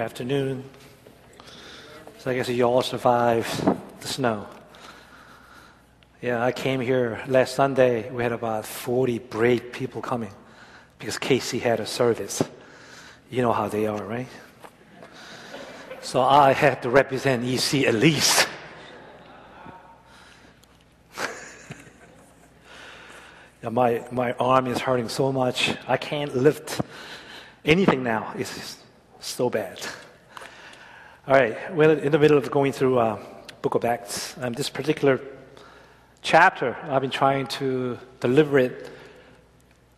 afternoon. 0.00 0.64
So 2.18 2.30
I 2.30 2.34
guess 2.34 2.48
you 2.48 2.64
all 2.64 2.82
survived 2.82 3.64
the 4.00 4.08
snow. 4.08 4.46
Yeah, 6.22 6.42
I 6.42 6.52
came 6.52 6.80
here 6.80 7.22
last 7.28 7.54
Sunday. 7.54 8.10
We 8.10 8.22
had 8.22 8.32
about 8.32 8.66
40 8.66 9.18
brave 9.18 9.72
people 9.72 10.00
coming 10.00 10.32
because 10.98 11.18
Casey 11.18 11.58
had 11.58 11.80
a 11.80 11.86
service. 11.86 12.42
You 13.30 13.42
know 13.42 13.52
how 13.52 13.68
they 13.68 13.86
are, 13.86 14.02
right? 14.02 14.28
So 16.00 16.22
I 16.22 16.52
had 16.52 16.82
to 16.82 16.90
represent 16.90 17.44
EC 17.44 17.86
at 17.86 17.94
least. 17.94 18.48
yeah, 23.62 23.68
my, 23.68 24.02
my 24.10 24.32
arm 24.32 24.66
is 24.66 24.78
hurting 24.78 25.10
so 25.10 25.30
much. 25.30 25.74
I 25.86 25.98
can't 25.98 26.34
lift 26.34 26.80
anything 27.64 28.02
now. 28.02 28.32
It's 28.36 28.78
so 29.20 29.50
bad. 29.50 29.78
All 31.26 31.34
right, 31.34 31.74
we're 31.74 31.92
in 31.92 32.10
the 32.10 32.18
middle 32.18 32.38
of 32.38 32.50
going 32.50 32.72
through 32.72 32.98
uh, 32.98 33.18
Book 33.62 33.74
of 33.74 33.84
Acts. 33.84 34.34
Um, 34.40 34.54
this 34.54 34.70
particular 34.70 35.20
chapter, 36.22 36.76
I've 36.84 37.02
been 37.02 37.10
trying 37.10 37.46
to 37.48 37.98
deliver 38.20 38.58
it 38.58 38.90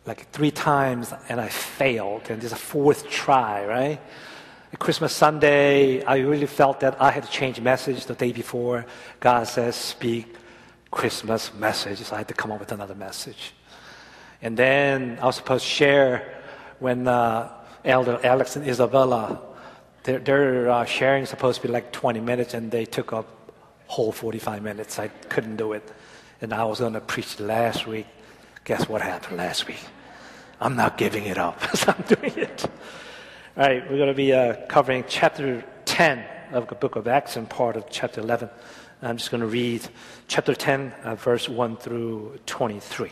like 0.05 0.29
three 0.31 0.51
times, 0.51 1.13
and 1.29 1.39
I 1.39 1.47
failed. 1.47 2.29
And 2.29 2.41
this 2.41 2.47
is 2.47 2.51
a 2.51 2.57
fourth 2.57 3.09
try, 3.09 3.65
right? 3.65 4.01
Christmas 4.79 5.13
Sunday, 5.13 6.03
I 6.03 6.17
really 6.17 6.47
felt 6.47 6.81
that 6.81 7.01
I 7.01 7.11
had 7.11 7.23
to 7.23 7.29
change 7.29 7.61
message 7.61 8.05
the 8.05 8.15
day 8.15 8.33
before. 8.33 8.85
God 9.19 9.47
says, 9.47 9.75
speak 9.75 10.35
Christmas 10.91 11.53
message. 11.53 11.99
So 11.99 12.15
I 12.15 12.19
had 12.19 12.27
to 12.27 12.33
come 12.33 12.51
up 12.51 12.59
with 12.59 12.71
another 12.71 12.95
message. 12.95 13.53
And 14.41 14.57
then 14.57 15.19
I 15.21 15.25
was 15.25 15.37
supposed 15.37 15.63
to 15.63 15.69
share 15.69 16.41
when 16.79 17.07
uh, 17.07 17.49
Elder 17.85 18.19
Alex 18.23 18.55
and 18.55 18.67
Isabella, 18.67 19.41
their, 20.03 20.19
their 20.19 20.69
uh, 20.69 20.85
sharing 20.85 21.25
supposed 21.25 21.61
to 21.61 21.67
be 21.67 21.73
like 21.73 21.91
20 21.91 22.19
minutes, 22.19 22.53
and 22.53 22.71
they 22.71 22.85
took 22.85 23.13
up 23.13 23.27
whole 23.87 24.11
45 24.11 24.63
minutes. 24.63 24.99
I 24.99 25.07
couldn't 25.07 25.57
do 25.57 25.73
it. 25.73 25.89
And 26.41 26.53
I 26.53 26.63
was 26.65 26.79
going 26.79 26.93
to 26.93 27.01
preach 27.01 27.39
last 27.39 27.87
week. 27.87 28.07
Guess 28.65 28.89
what 28.89 29.01
happened 29.01 29.37
last 29.37 29.67
week? 29.67 29.83
I'm 30.59 30.75
not 30.75 30.97
giving 30.97 31.25
it 31.25 31.37
up. 31.37 31.61
so 31.75 31.93
I'm 31.97 32.03
doing 32.03 32.37
it. 32.37 32.65
All 33.55 33.65
right, 33.67 33.83
we're 33.89 33.97
going 33.97 34.07
to 34.07 34.15
be 34.15 34.33
uh, 34.33 34.65
covering 34.67 35.03
chapter 35.07 35.63
10 35.85 36.25
of 36.53 36.67
the 36.67 36.75
book 36.75 36.95
of 36.95 37.07
Acts 37.07 37.35
and 37.35 37.49
part 37.49 37.75
of 37.75 37.85
chapter 37.89 38.21
11. 38.21 38.49
I'm 39.01 39.17
just 39.17 39.31
going 39.31 39.41
to 39.41 39.47
read 39.47 39.87
chapter 40.27 40.55
10, 40.55 40.93
uh, 41.03 41.15
verse 41.15 41.49
1 41.49 41.77
through 41.77 42.39
23. 42.45 43.11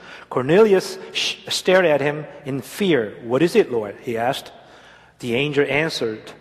Cornelius 0.31 0.97
stared 1.13 1.83
at 1.83 1.99
him 1.99 2.25
in 2.45 2.61
fear. 2.61 3.17
What 3.21 3.41
is 3.41 3.53
it, 3.53 3.69
Lord? 3.69 3.97
he 4.01 4.17
asked. 4.17 4.53
The 5.19 5.35
angel 5.35 5.65
answered, 5.67 6.31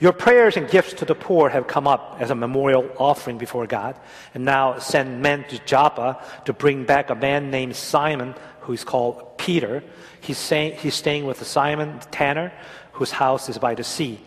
Your 0.00 0.12
prayers 0.12 0.56
and 0.56 0.68
gifts 0.68 0.94
to 0.94 1.04
the 1.04 1.14
poor 1.14 1.48
have 1.48 1.68
come 1.68 1.86
up 1.86 2.16
as 2.18 2.30
a 2.30 2.34
memorial 2.34 2.90
offering 2.98 3.38
before 3.38 3.68
God. 3.68 3.94
And 4.34 4.44
now 4.44 4.80
send 4.80 5.22
men 5.22 5.44
to 5.50 5.58
Joppa 5.64 6.20
to 6.46 6.52
bring 6.52 6.84
back 6.84 7.10
a 7.10 7.14
man 7.14 7.52
named 7.52 7.76
Simon, 7.76 8.34
who 8.62 8.72
is 8.72 8.82
called 8.82 9.38
Peter. 9.38 9.84
He's, 10.20 10.50
he's 10.50 10.94
staying 10.96 11.24
with 11.24 11.40
Simon 11.46 12.00
the 12.00 12.06
tanner, 12.06 12.52
whose 12.90 13.12
house 13.12 13.48
is 13.48 13.56
by 13.56 13.76
the 13.76 13.84
sea. 13.84 14.18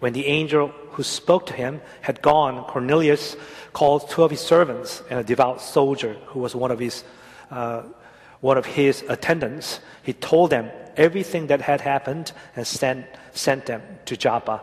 When 0.00 0.14
the 0.14 0.24
angel 0.24 0.68
who 0.92 1.02
spoke 1.02 1.44
to 1.46 1.52
him 1.52 1.82
had 2.00 2.22
gone, 2.22 2.64
Cornelius 2.64 3.36
called 3.74 4.08
two 4.08 4.22
of 4.22 4.30
his 4.30 4.40
servants 4.40 5.02
and 5.10 5.20
a 5.20 5.22
devout 5.22 5.60
soldier 5.60 6.14
who 6.28 6.40
was 6.40 6.56
one 6.56 6.70
of 6.70 6.78
his 6.78 7.04
uh, 7.50 7.82
one 8.44 8.58
of 8.58 8.66
his 8.66 9.02
attendants, 9.08 9.80
he 10.02 10.12
told 10.12 10.50
them 10.50 10.70
everything 10.98 11.46
that 11.46 11.62
had 11.62 11.80
happened 11.80 12.30
and 12.54 12.66
sent, 12.66 13.06
sent 13.32 13.64
them 13.64 13.80
to 14.04 14.18
Joppa. 14.18 14.60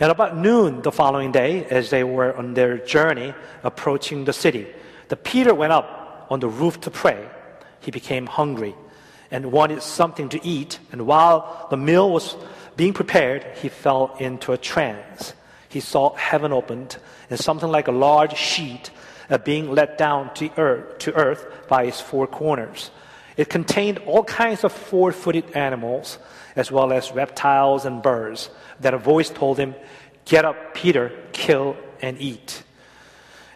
And 0.00 0.10
about 0.10 0.36
noon 0.36 0.82
the 0.82 0.90
following 0.90 1.30
day, 1.30 1.64
as 1.66 1.90
they 1.90 2.02
were 2.02 2.36
on 2.36 2.54
their 2.54 2.76
journey 2.78 3.34
approaching 3.62 4.24
the 4.24 4.32
city, 4.32 4.66
the 5.10 5.16
Peter 5.16 5.54
went 5.54 5.72
up 5.72 6.26
on 6.28 6.40
the 6.40 6.48
roof 6.48 6.80
to 6.80 6.90
pray. 6.90 7.24
He 7.78 7.92
became 7.92 8.26
hungry 8.26 8.74
and 9.30 9.52
wanted 9.52 9.80
something 9.80 10.28
to 10.30 10.44
eat. 10.44 10.80
And 10.90 11.06
while 11.06 11.68
the 11.70 11.76
meal 11.76 12.10
was 12.10 12.34
being 12.76 12.94
prepared, 12.94 13.46
he 13.62 13.68
fell 13.68 14.16
into 14.18 14.50
a 14.50 14.58
trance. 14.58 15.34
He 15.68 15.78
saw 15.78 16.16
heaven 16.16 16.52
opened 16.52 16.96
and 17.30 17.38
something 17.38 17.70
like 17.70 17.86
a 17.86 17.92
large 17.92 18.36
sheet 18.36 18.90
uh, 19.30 19.38
being 19.38 19.70
let 19.70 19.98
down 19.98 20.32
to 20.34 20.50
earth, 20.56 20.98
to 20.98 21.14
earth 21.14 21.46
by 21.68 21.84
its 21.84 22.00
four 22.00 22.26
corners. 22.26 22.90
It 23.36 23.48
contained 23.48 23.98
all 23.98 24.24
kinds 24.24 24.64
of 24.64 24.72
four 24.72 25.12
footed 25.12 25.56
animals, 25.56 26.18
as 26.56 26.72
well 26.72 26.92
as 26.92 27.12
reptiles 27.12 27.84
and 27.84 28.02
birds. 28.02 28.50
Then 28.80 28.94
a 28.94 28.98
voice 28.98 29.30
told 29.30 29.58
him, 29.58 29.74
Get 30.24 30.44
up, 30.44 30.74
Peter, 30.74 31.12
kill 31.32 31.76
and 32.02 32.20
eat. 32.20 32.62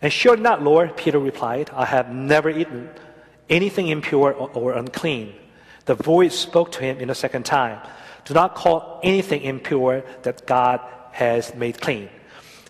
And 0.01 0.13
sure 0.13 0.37
not, 0.37 0.63
Lord, 0.63 0.97
Peter 0.97 1.19
replied, 1.19 1.71
I 1.71 1.85
have 1.85 2.13
never 2.13 2.49
eaten 2.49 2.91
anything 3.51 3.89
impure 3.89 4.33
or 4.33 4.73
unclean. 4.73 5.35
The 5.85 5.95
voice 5.95 6.39
spoke 6.39 6.73
to 6.73 6.81
him 6.81 6.99
in 6.99 7.11
a 7.11 7.15
second 7.15 7.45
time 7.45 7.81
Do 8.25 8.35
not 8.35 8.55
call 8.55 9.01
anything 9.03 9.43
impure 9.43 10.05
that 10.23 10.47
God 10.47 10.81
has 11.13 11.55
made 11.55 11.81
clean. 11.81 12.09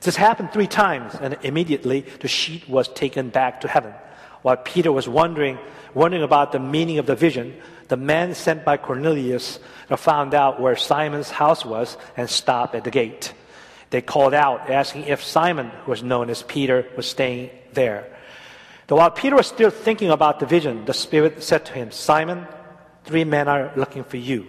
This 0.03 0.17
happened 0.17 0.53
three 0.53 0.67
times, 0.67 1.15
and 1.15 1.39
immediately 1.43 2.05
the 2.21 2.29
sheet 2.29 2.69
was 2.69 2.89
taken 2.89 3.31
back 3.31 3.61
to 3.61 3.69
heaven. 3.69 3.95
While 4.43 4.57
Peter 4.57 4.91
was 4.91 5.09
wondering, 5.09 5.59
wondering 5.95 6.25
about 6.25 6.51
the 6.51 6.59
meaning 6.59 6.99
of 6.99 7.07
the 7.07 7.15
vision, 7.15 7.57
the 7.87 7.97
man 7.97 8.35
sent 8.35 8.65
by 8.65 8.79
Cornelius 8.79 9.61
uh, 9.89 9.97
found 9.97 10.35
out 10.35 10.61
where 10.61 10.75
Simon's 10.75 11.31
house 11.31 11.65
was 11.65 11.97
and 12.17 12.29
stopped 12.29 12.75
at 12.75 12.83
the 12.83 12.91
gate. 12.91 13.33
They 13.91 14.03
called 14.03 14.35
out, 14.35 14.71
asking 14.71 15.05
if 15.05 15.23
Simon, 15.23 15.69
who 15.85 15.93
was 15.93 16.03
known 16.03 16.31
as 16.31 16.43
Peter, 16.43 16.87
was 16.97 17.07
staying 17.07 17.51
there. 17.73 18.09
But 18.89 18.97
while 18.97 19.11
Peter 19.11 19.37
was 19.37 19.47
still 19.47 19.71
thinking 19.71 20.11
about 20.11 20.41
the 20.41 20.47
vision, 20.47 20.85
the 20.85 20.95
Spirit 20.95 21.43
said 21.45 21.67
to 21.67 21.73
him, 21.75 21.93
Simon, 21.93 22.49
three 23.05 23.25
men 23.25 23.47
are 23.47 23.71
looking 23.77 24.03
for 24.03 24.17
you. 24.17 24.47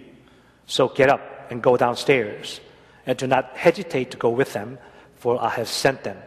So 0.66 0.88
get 0.88 1.10
up 1.10 1.22
and 1.50 1.62
go 1.62 1.76
downstairs, 1.76 2.60
and 3.06 3.16
do 3.16 3.28
not 3.28 3.56
hesitate 3.56 4.10
to 4.10 4.16
go 4.16 4.30
with 4.30 4.52
them 4.52 4.78
for 5.24 5.42
I 5.42 5.48
have 5.48 5.68
sent 5.68 6.04
them. 6.04 6.18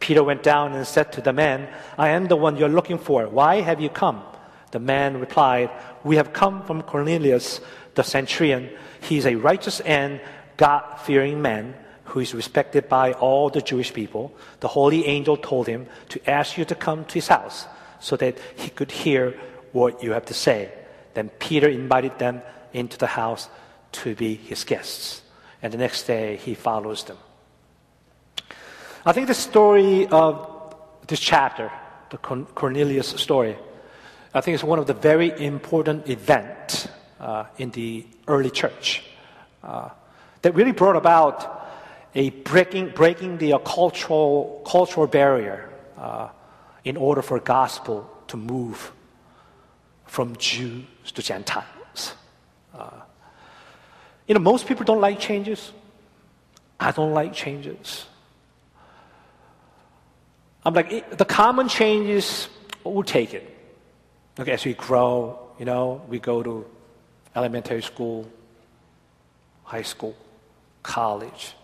Peter 0.00 0.22
went 0.22 0.42
down 0.42 0.74
and 0.74 0.86
said 0.86 1.10
to 1.10 1.22
the 1.22 1.32
man, 1.32 1.66
I 1.96 2.10
am 2.10 2.26
the 2.28 2.36
one 2.36 2.58
you're 2.58 2.68
looking 2.68 2.98
for. 2.98 3.26
Why 3.26 3.62
have 3.62 3.80
you 3.80 3.88
come? 3.88 4.22
The 4.70 4.78
man 4.78 5.18
replied, 5.18 5.70
We 6.04 6.16
have 6.16 6.34
come 6.34 6.62
from 6.62 6.82
Cornelius, 6.82 7.62
the 7.94 8.04
centurion. 8.04 8.68
He 9.00 9.16
is 9.16 9.24
a 9.24 9.36
righteous 9.36 9.80
and 9.80 10.20
God 10.58 10.82
fearing 11.06 11.40
man 11.40 11.72
who 12.04 12.20
is 12.20 12.34
respected 12.34 12.86
by 12.86 13.14
all 13.14 13.48
the 13.48 13.62
Jewish 13.62 13.94
people. 13.94 14.34
The 14.60 14.68
holy 14.68 15.06
angel 15.06 15.38
told 15.38 15.66
him 15.66 15.86
to 16.10 16.20
ask 16.28 16.58
you 16.58 16.66
to 16.66 16.74
come 16.74 17.06
to 17.06 17.14
his 17.14 17.28
house 17.28 17.64
so 17.98 18.14
that 18.18 18.36
he 18.56 18.68
could 18.68 18.92
hear 18.92 19.40
what 19.72 20.02
you 20.02 20.12
have 20.12 20.26
to 20.26 20.34
say. 20.34 20.70
Then 21.14 21.30
Peter 21.38 21.70
invited 21.70 22.18
them 22.18 22.42
into 22.74 22.98
the 22.98 23.06
house 23.06 23.48
to 24.04 24.14
be 24.14 24.34
his 24.34 24.64
guests. 24.64 25.22
And 25.62 25.72
the 25.72 25.78
next 25.78 26.02
day 26.02 26.36
he 26.36 26.52
follows 26.52 27.04
them. 27.04 27.16
I 29.06 29.12
think 29.12 29.26
the 29.26 29.34
story 29.34 30.06
of 30.06 30.74
this 31.06 31.20
chapter, 31.20 31.70
the 32.08 32.16
Cornelius 32.16 33.08
story, 33.08 33.54
I 34.32 34.40
think 34.40 34.54
it's 34.54 34.64
one 34.64 34.78
of 34.78 34.86
the 34.86 34.94
very 34.94 35.30
important 35.44 36.08
events 36.08 36.88
uh, 37.20 37.44
in 37.58 37.70
the 37.72 38.06
early 38.26 38.48
church 38.48 39.04
uh, 39.62 39.90
that 40.40 40.54
really 40.54 40.72
brought 40.72 40.96
about 40.96 41.68
a 42.14 42.30
breaking, 42.30 42.92
breaking 42.94 43.36
the 43.36 43.52
uh, 43.52 43.58
cultural, 43.58 44.62
cultural 44.66 45.06
barrier 45.06 45.68
uh, 45.98 46.30
in 46.84 46.96
order 46.96 47.20
for 47.20 47.38
gospel 47.40 48.10
to 48.28 48.38
move 48.38 48.90
from 50.06 50.34
Jews 50.36 51.12
to 51.12 51.22
Gentiles. 51.22 52.14
Uh, 52.72 53.02
you 54.26 54.34
know, 54.34 54.40
most 54.40 54.66
people 54.66 54.86
don't 54.86 55.02
like 55.02 55.20
changes. 55.20 55.72
I 56.80 56.90
don't 56.90 57.12
like 57.12 57.34
changes. 57.34 58.06
I'm 60.64 60.74
like, 60.74 60.92
eh, 60.92 61.02
the 61.10 61.24
common 61.24 61.68
changes, 61.68 62.48
we'll 62.82 63.02
take 63.02 63.34
it. 63.34 63.50
Okay, 64.38 64.52
as 64.52 64.64
we 64.64 64.74
grow, 64.74 65.38
you 65.58 65.64
know, 65.64 66.02
we 66.08 66.18
go 66.18 66.42
to 66.42 66.66
elementary 67.36 67.82
school, 67.82 68.26
high 69.64 69.82
school, 69.82 70.16
college, 70.82 71.54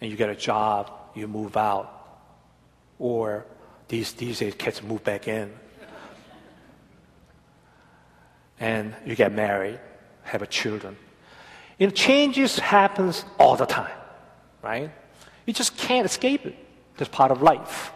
and 0.00 0.10
you 0.10 0.16
get 0.16 0.28
a 0.28 0.34
job, 0.34 0.90
you 1.14 1.28
move 1.28 1.56
out, 1.56 2.20
or 2.98 3.46
these, 3.88 4.12
these 4.14 4.40
days 4.40 4.54
kids 4.54 4.82
move 4.82 5.04
back 5.04 5.28
in. 5.28 5.52
And 8.58 8.94
you 9.04 9.14
get 9.14 9.32
married, 9.32 9.78
have 10.22 10.42
a 10.42 10.46
children. 10.46 10.96
You 11.78 11.86
know, 11.86 11.92
changes 11.92 12.58
happens 12.58 13.24
all 13.38 13.56
the 13.56 13.66
time, 13.66 13.92
right? 14.62 14.90
You 15.44 15.52
just 15.52 15.76
can't 15.76 16.06
escape 16.06 16.46
it. 16.46 16.65
That's 16.96 17.10
part 17.10 17.30
of 17.30 17.42
life. 17.42 17.92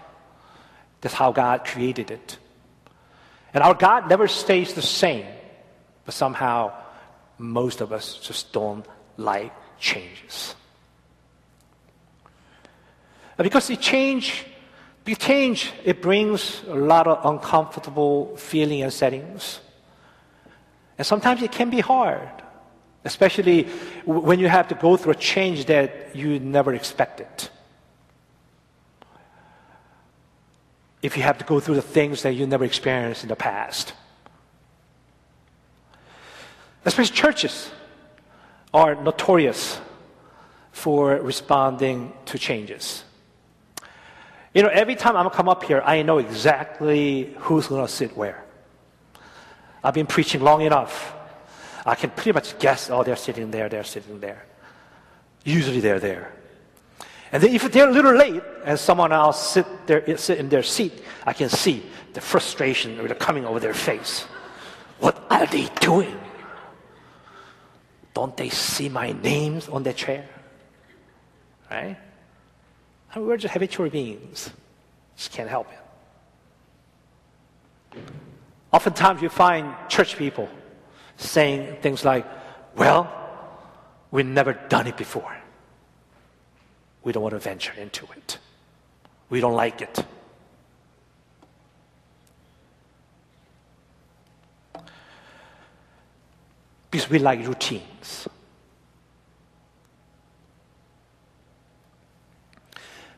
That's 1.00 1.14
how 1.14 1.32
God 1.32 1.64
created 1.64 2.10
it. 2.10 2.38
And 3.54 3.64
our 3.64 3.74
God 3.74 4.08
never 4.08 4.28
stays 4.28 4.74
the 4.74 4.82
same, 4.82 5.26
but 6.04 6.14
somehow 6.14 6.72
most 7.38 7.80
of 7.80 7.92
us 7.92 8.18
just 8.18 8.52
don't 8.52 8.86
like 9.16 9.52
changes. 9.78 10.54
Because 13.36 13.70
it 13.70 13.80
change, 13.80 14.44
the 15.04 15.14
change, 15.14 15.72
it 15.82 16.02
brings 16.02 16.62
a 16.68 16.74
lot 16.74 17.06
of 17.06 17.24
uncomfortable 17.24 18.36
feeling 18.36 18.82
and 18.82 18.92
settings. 18.92 19.60
And 20.98 21.06
sometimes 21.06 21.42
it 21.42 21.50
can 21.50 21.70
be 21.70 21.80
hard, 21.80 22.28
especially 23.04 23.62
when 24.04 24.38
you 24.38 24.48
have 24.48 24.68
to 24.68 24.74
go 24.74 24.98
through 24.98 25.12
a 25.12 25.16
change 25.16 25.64
that 25.66 26.14
you 26.14 26.38
never 26.38 26.74
expected. 26.74 27.48
If 31.02 31.16
you 31.16 31.22
have 31.22 31.38
to 31.38 31.44
go 31.44 31.60
through 31.60 31.76
the 31.76 31.82
things 31.82 32.22
that 32.22 32.32
you 32.32 32.46
never 32.46 32.64
experienced 32.64 33.22
in 33.22 33.28
the 33.28 33.36
past. 33.36 33.94
Especially 36.84 37.14
churches 37.14 37.70
are 38.72 38.94
notorious 38.94 39.80
for 40.72 41.16
responding 41.16 42.12
to 42.26 42.38
changes. 42.38 43.04
You 44.54 44.62
know, 44.62 44.68
every 44.68 44.96
time 44.96 45.16
I'm 45.16 45.30
come 45.30 45.48
up 45.48 45.62
here, 45.64 45.82
I 45.84 46.02
know 46.02 46.18
exactly 46.18 47.34
who's 47.38 47.68
going 47.68 47.86
to 47.86 47.92
sit 47.92 48.16
where. 48.16 48.44
I've 49.82 49.94
been 49.94 50.06
preaching 50.06 50.42
long 50.42 50.62
enough. 50.62 51.14
I 51.86 51.94
can 51.94 52.10
pretty 52.10 52.32
much 52.32 52.58
guess, 52.58 52.90
oh, 52.90 53.02
they're 53.02 53.16
sitting 53.16 53.50
there, 53.50 53.68
they're 53.68 53.84
sitting 53.84 54.20
there. 54.20 54.44
Usually 55.44 55.80
they're 55.80 56.00
there. 56.00 56.32
And 57.32 57.42
then 57.42 57.54
if 57.54 57.70
they're 57.70 57.88
a 57.88 57.92
little 57.92 58.14
late 58.14 58.42
and 58.64 58.78
someone 58.78 59.12
else 59.12 59.52
sit, 59.52 59.66
there, 59.86 60.16
sit 60.16 60.38
in 60.38 60.48
their 60.48 60.62
seat, 60.62 61.04
I 61.24 61.32
can 61.32 61.48
see 61.48 61.84
the 62.12 62.20
frustration 62.20 62.96
coming 63.18 63.44
over 63.44 63.60
their 63.60 63.74
face. 63.74 64.22
What 64.98 65.24
are 65.30 65.46
they 65.46 65.68
doing? 65.80 66.18
Don't 68.14 68.36
they 68.36 68.48
see 68.48 68.88
my 68.88 69.12
names 69.12 69.68
on 69.68 69.84
the 69.84 69.92
chair? 69.92 70.28
Right? 71.70 71.96
Mean, 73.14 73.26
we're 73.26 73.36
just 73.36 73.54
habitual 73.54 73.88
beings. 73.90 74.50
Just 75.16 75.32
can't 75.32 75.48
help 75.48 75.68
it. 75.70 75.78
Oftentimes 78.72 79.22
you 79.22 79.28
find 79.28 79.74
church 79.88 80.16
people 80.16 80.48
saying 81.16 81.76
things 81.80 82.04
like, 82.04 82.26
well, 82.76 83.10
we've 84.10 84.26
never 84.26 84.52
done 84.52 84.86
it 84.86 84.96
before. 84.96 85.39
We 87.02 87.12
don't 87.12 87.22
want 87.22 87.34
to 87.34 87.38
venture 87.38 87.72
into 87.74 88.06
it. 88.16 88.38
We 89.28 89.40
don't 89.40 89.54
like 89.54 89.80
it. 89.80 90.04
Because 96.90 97.08
we 97.08 97.18
like 97.18 97.46
routines. 97.46 98.28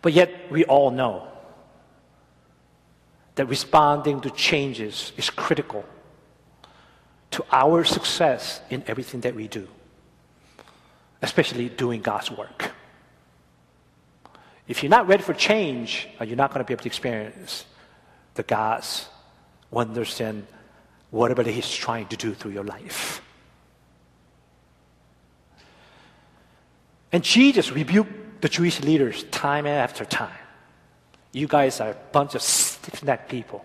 But 0.03 0.13
yet, 0.13 0.51
we 0.51 0.65
all 0.65 0.91
know 0.91 1.29
that 3.37 3.47
responding 3.47 4.21
to 4.21 4.31
changes 4.31 5.13
is 5.17 5.31
critical 5.31 5.85
to 7.31 7.45
our 7.51 7.83
success 7.85 8.61
in 8.69 8.85
everything 8.87 9.21
that 9.23 9.35
we 9.35 9.49
do, 9.49 9.67
especially 11.23 11.69
doing 11.71 12.03
God's 12.03 12.31
work. 12.31 12.72
If 14.69 14.83
you're 14.83 14.91
not 14.91 15.09
ready 15.09 15.23
for 15.23 15.35
change, 15.35 16.09
uh, 16.21 16.25
you're 16.25 16.37
not 16.37 16.51
going 16.51 16.65
to 16.65 16.67
be 16.67 16.73
able 16.73 16.83
to 16.83 16.89
experience 16.89 17.65
the 18.35 18.43
God's 18.43 19.09
wonders 19.71 20.21
and 20.21 20.47
whatever 21.11 21.43
He's 21.43 21.71
trying 21.71 22.07
to 22.09 22.17
do 22.17 22.35
through 22.35 22.53
your 22.53 22.65
life. 22.65 23.21
And 27.13 27.23
Jesus 27.23 27.71
rebuked 27.71 28.41
the 28.41 28.49
Jewish 28.49 28.81
leaders 28.81 29.25
time 29.25 29.67
after 29.67 30.05
time. 30.05 30.31
You 31.33 31.47
guys 31.47 31.81
are 31.81 31.91
a 31.91 31.97
bunch 32.13 32.35
of 32.35 32.43
stiff 32.43 33.03
necked 33.03 33.31
people. 33.31 33.65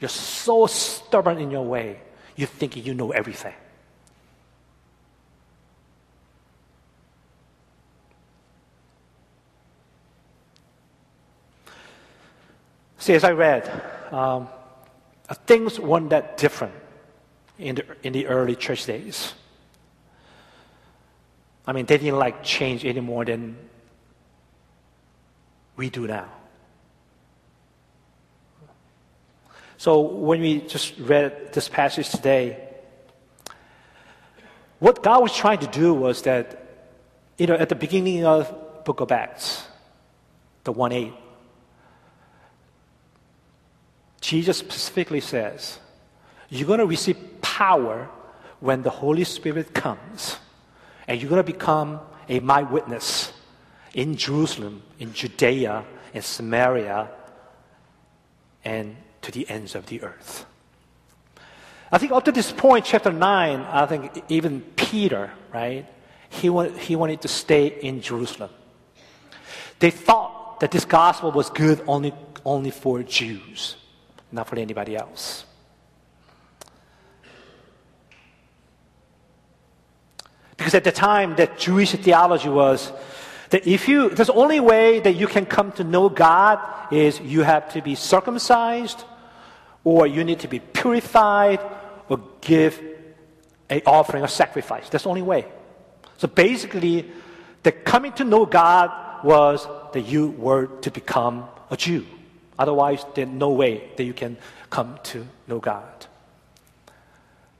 You're 0.00 0.08
so 0.08 0.66
stubborn 0.66 1.38
in 1.38 1.50
your 1.50 1.64
way, 1.64 2.00
you 2.36 2.46
think 2.46 2.76
you 2.76 2.94
know 2.94 3.12
everything. 3.12 3.54
See, 13.00 13.14
as 13.14 13.24
I 13.24 13.32
read, 13.32 13.64
um, 14.12 14.46
things 15.46 15.80
weren't 15.80 16.10
that 16.10 16.36
different 16.36 16.74
in 17.58 17.76
the, 17.76 17.84
in 18.02 18.12
the 18.12 18.26
early 18.26 18.54
church 18.54 18.84
days. 18.84 19.32
I 21.66 21.72
mean, 21.72 21.86
they 21.86 21.96
didn't 21.96 22.18
like 22.18 22.44
change 22.44 22.84
any 22.84 23.00
more 23.00 23.24
than 23.24 23.56
we 25.76 25.88
do 25.88 26.06
now. 26.06 26.28
So 29.78 30.00
when 30.00 30.42
we 30.42 30.60
just 30.60 30.98
read 30.98 31.54
this 31.54 31.70
passage 31.70 32.10
today, 32.10 32.68
what 34.78 35.02
God 35.02 35.22
was 35.22 35.34
trying 35.34 35.60
to 35.60 35.66
do 35.66 35.94
was 35.94 36.20
that, 36.22 36.84
you 37.38 37.46
know, 37.46 37.54
at 37.54 37.70
the 37.70 37.74
beginning 37.76 38.26
of 38.26 38.84
Book 38.84 39.00
of 39.00 39.10
Acts, 39.10 39.64
the 40.64 40.72
1 40.72 40.92
8, 40.92 41.12
Jesus 44.20 44.58
specifically 44.58 45.20
says, 45.20 45.78
You're 46.48 46.66
going 46.66 46.80
to 46.80 46.86
receive 46.86 47.16
power 47.40 48.08
when 48.60 48.82
the 48.82 48.90
Holy 48.90 49.24
Spirit 49.24 49.74
comes, 49.74 50.36
and 51.08 51.20
you're 51.20 51.30
going 51.30 51.44
to 51.44 51.52
become 51.52 52.00
a 52.28 52.40
my 52.40 52.62
witness 52.62 53.32
in 53.94 54.16
Jerusalem, 54.16 54.82
in 54.98 55.12
Judea, 55.12 55.84
in 56.12 56.22
Samaria, 56.22 57.10
and 58.64 58.96
to 59.22 59.32
the 59.32 59.48
ends 59.48 59.74
of 59.74 59.86
the 59.86 60.02
earth. 60.02 60.44
I 61.90 61.98
think 61.98 62.12
up 62.12 62.24
to 62.26 62.32
this 62.32 62.52
point, 62.52 62.84
chapter 62.84 63.10
9, 63.10 63.60
I 63.60 63.86
think 63.86 64.22
even 64.28 64.60
Peter, 64.76 65.32
right, 65.52 65.86
he, 66.28 66.48
want, 66.48 66.78
he 66.78 66.94
wanted 66.94 67.22
to 67.22 67.28
stay 67.28 67.66
in 67.66 68.00
Jerusalem. 68.00 68.50
They 69.80 69.90
thought 69.90 70.60
that 70.60 70.70
this 70.70 70.84
gospel 70.84 71.32
was 71.32 71.50
good 71.50 71.82
only, 71.88 72.14
only 72.44 72.70
for 72.70 73.02
Jews 73.02 73.76
not 74.32 74.48
for 74.48 74.56
anybody 74.56 74.96
else. 74.96 75.44
Because 80.56 80.74
at 80.74 80.84
the 80.84 80.92
time, 80.92 81.36
that 81.36 81.58
Jewish 81.58 81.92
theology 81.92 82.48
was 82.50 82.92
that 83.48 83.66
if 83.66 83.88
you, 83.88 84.10
the 84.10 84.32
only 84.32 84.60
way 84.60 85.00
that 85.00 85.14
you 85.14 85.26
can 85.26 85.46
come 85.46 85.72
to 85.72 85.84
know 85.84 86.08
God 86.08 86.60
is 86.92 87.18
you 87.20 87.42
have 87.42 87.72
to 87.72 87.82
be 87.82 87.94
circumcised, 87.94 89.02
or 89.84 90.06
you 90.06 90.22
need 90.22 90.40
to 90.40 90.48
be 90.48 90.60
purified, 90.60 91.60
or 92.08 92.20
give 92.42 92.80
a 93.70 93.82
offering, 93.84 94.22
a 94.22 94.28
sacrifice. 94.28 94.88
That's 94.90 95.04
the 95.04 95.10
only 95.10 95.22
way. 95.22 95.46
So 96.18 96.28
basically, 96.28 97.10
the 97.62 97.72
coming 97.72 98.12
to 98.14 98.24
know 98.24 98.44
God 98.44 99.24
was 99.24 99.66
that 99.92 100.02
you 100.02 100.30
were 100.32 100.66
to 100.82 100.90
become 100.90 101.48
a 101.70 101.76
Jew. 101.76 102.04
Otherwise, 102.60 103.06
there's 103.14 103.26
no 103.26 103.48
way 103.48 103.90
that 103.96 104.04
you 104.04 104.12
can 104.12 104.36
come 104.68 104.98
to 105.02 105.26
know 105.48 105.58
God. 105.58 106.06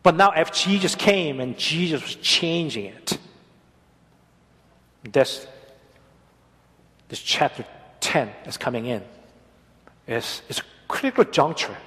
But 0.02 0.14
now, 0.14 0.32
if 0.32 0.52
Jesus 0.52 0.94
came 0.94 1.40
and 1.40 1.56
Jesus 1.56 2.02
was 2.02 2.16
changing 2.16 2.84
it, 2.84 3.18
this, 5.02 5.46
this 7.08 7.18
chapter 7.18 7.64
10 8.00 8.28
is 8.44 8.58
coming 8.58 8.84
in. 8.84 9.02
It's, 10.06 10.42
it's 10.50 10.58
a 10.58 10.64
critical 10.86 11.24
juncture 11.24 11.78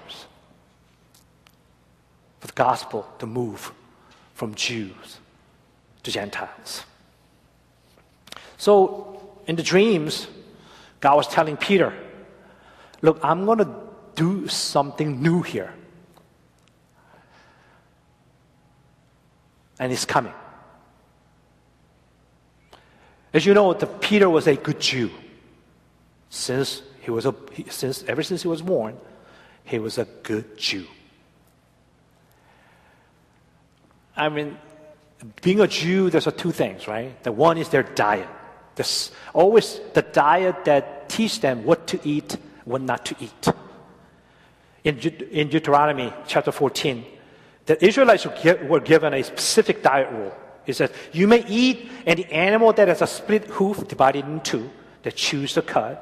for 2.39 2.47
the 2.47 2.53
gospel 2.53 3.07
to 3.19 3.27
move 3.27 3.71
from 4.33 4.55
Jews 4.55 5.19
to 6.01 6.11
Gentiles. 6.11 6.83
So, 8.57 9.37
in 9.45 9.55
the 9.55 9.61
dreams, 9.61 10.27
God 10.99 11.15
was 11.15 11.27
telling 11.27 11.57
Peter, 11.57 11.93
Look, 13.03 13.19
I'm 13.21 13.45
going 13.45 13.59
to 13.59 13.69
do 14.15 14.47
something 14.47 15.21
new 15.21 15.41
here. 15.41 15.73
And 19.77 19.91
it's 19.91 20.05
coming. 20.05 20.33
As 23.33 23.45
you 23.45 23.53
know, 23.53 23.73
the 23.73 23.87
Peter 23.87 24.29
was 24.29 24.47
a 24.47 24.55
good 24.55 24.79
Jew. 24.79 25.11
Since 26.29 26.81
he 27.01 27.11
was 27.11 27.25
a, 27.25 27.35
since 27.69 28.03
ever 28.07 28.23
since 28.23 28.43
he 28.43 28.47
was 28.47 28.61
born, 28.61 28.97
he 29.65 29.79
was 29.79 29.97
a 29.97 30.05
good 30.23 30.57
Jew. 30.57 30.85
I 34.15 34.29
mean, 34.29 34.57
being 35.41 35.59
a 35.59 35.67
Jew, 35.67 36.09
there's 36.09 36.27
two 36.37 36.51
things, 36.51 36.87
right? 36.87 37.21
The 37.23 37.33
one 37.33 37.57
is 37.57 37.67
their 37.67 37.83
diet. 37.83 38.29
There's 38.75 39.11
always 39.33 39.81
the 39.93 40.03
diet 40.03 40.63
that 40.65 41.09
teach 41.09 41.41
them 41.41 41.65
what 41.65 41.87
to 41.87 41.99
eat, 42.07 42.37
what 42.65 42.81
not 42.81 43.05
to 43.05 43.15
eat. 43.19 43.47
In, 44.83 44.99
in 44.99 45.49
Deuteronomy 45.49 46.13
chapter 46.27 46.51
14, 46.51 47.05
the 47.65 47.83
Israelites 47.85 48.25
were 48.25 48.81
given 48.81 49.13
a 49.13 49.23
specific 49.23 49.81
diet 49.81 50.11
rule. 50.11 50.33
It 50.65 50.75
says, 50.75 50.91
You 51.11 51.27
may 51.27 51.45
eat 51.47 51.89
any 52.05 52.25
animal 52.25 52.73
that 52.73 52.87
has 52.87 53.01
a 53.01 53.07
split 53.07 53.45
hoof 53.45 53.87
divided 53.87 54.25
in 54.25 54.41
two, 54.41 54.69
that 55.03 55.15
chews 55.15 55.55
the 55.55 55.61
cud. 55.61 55.97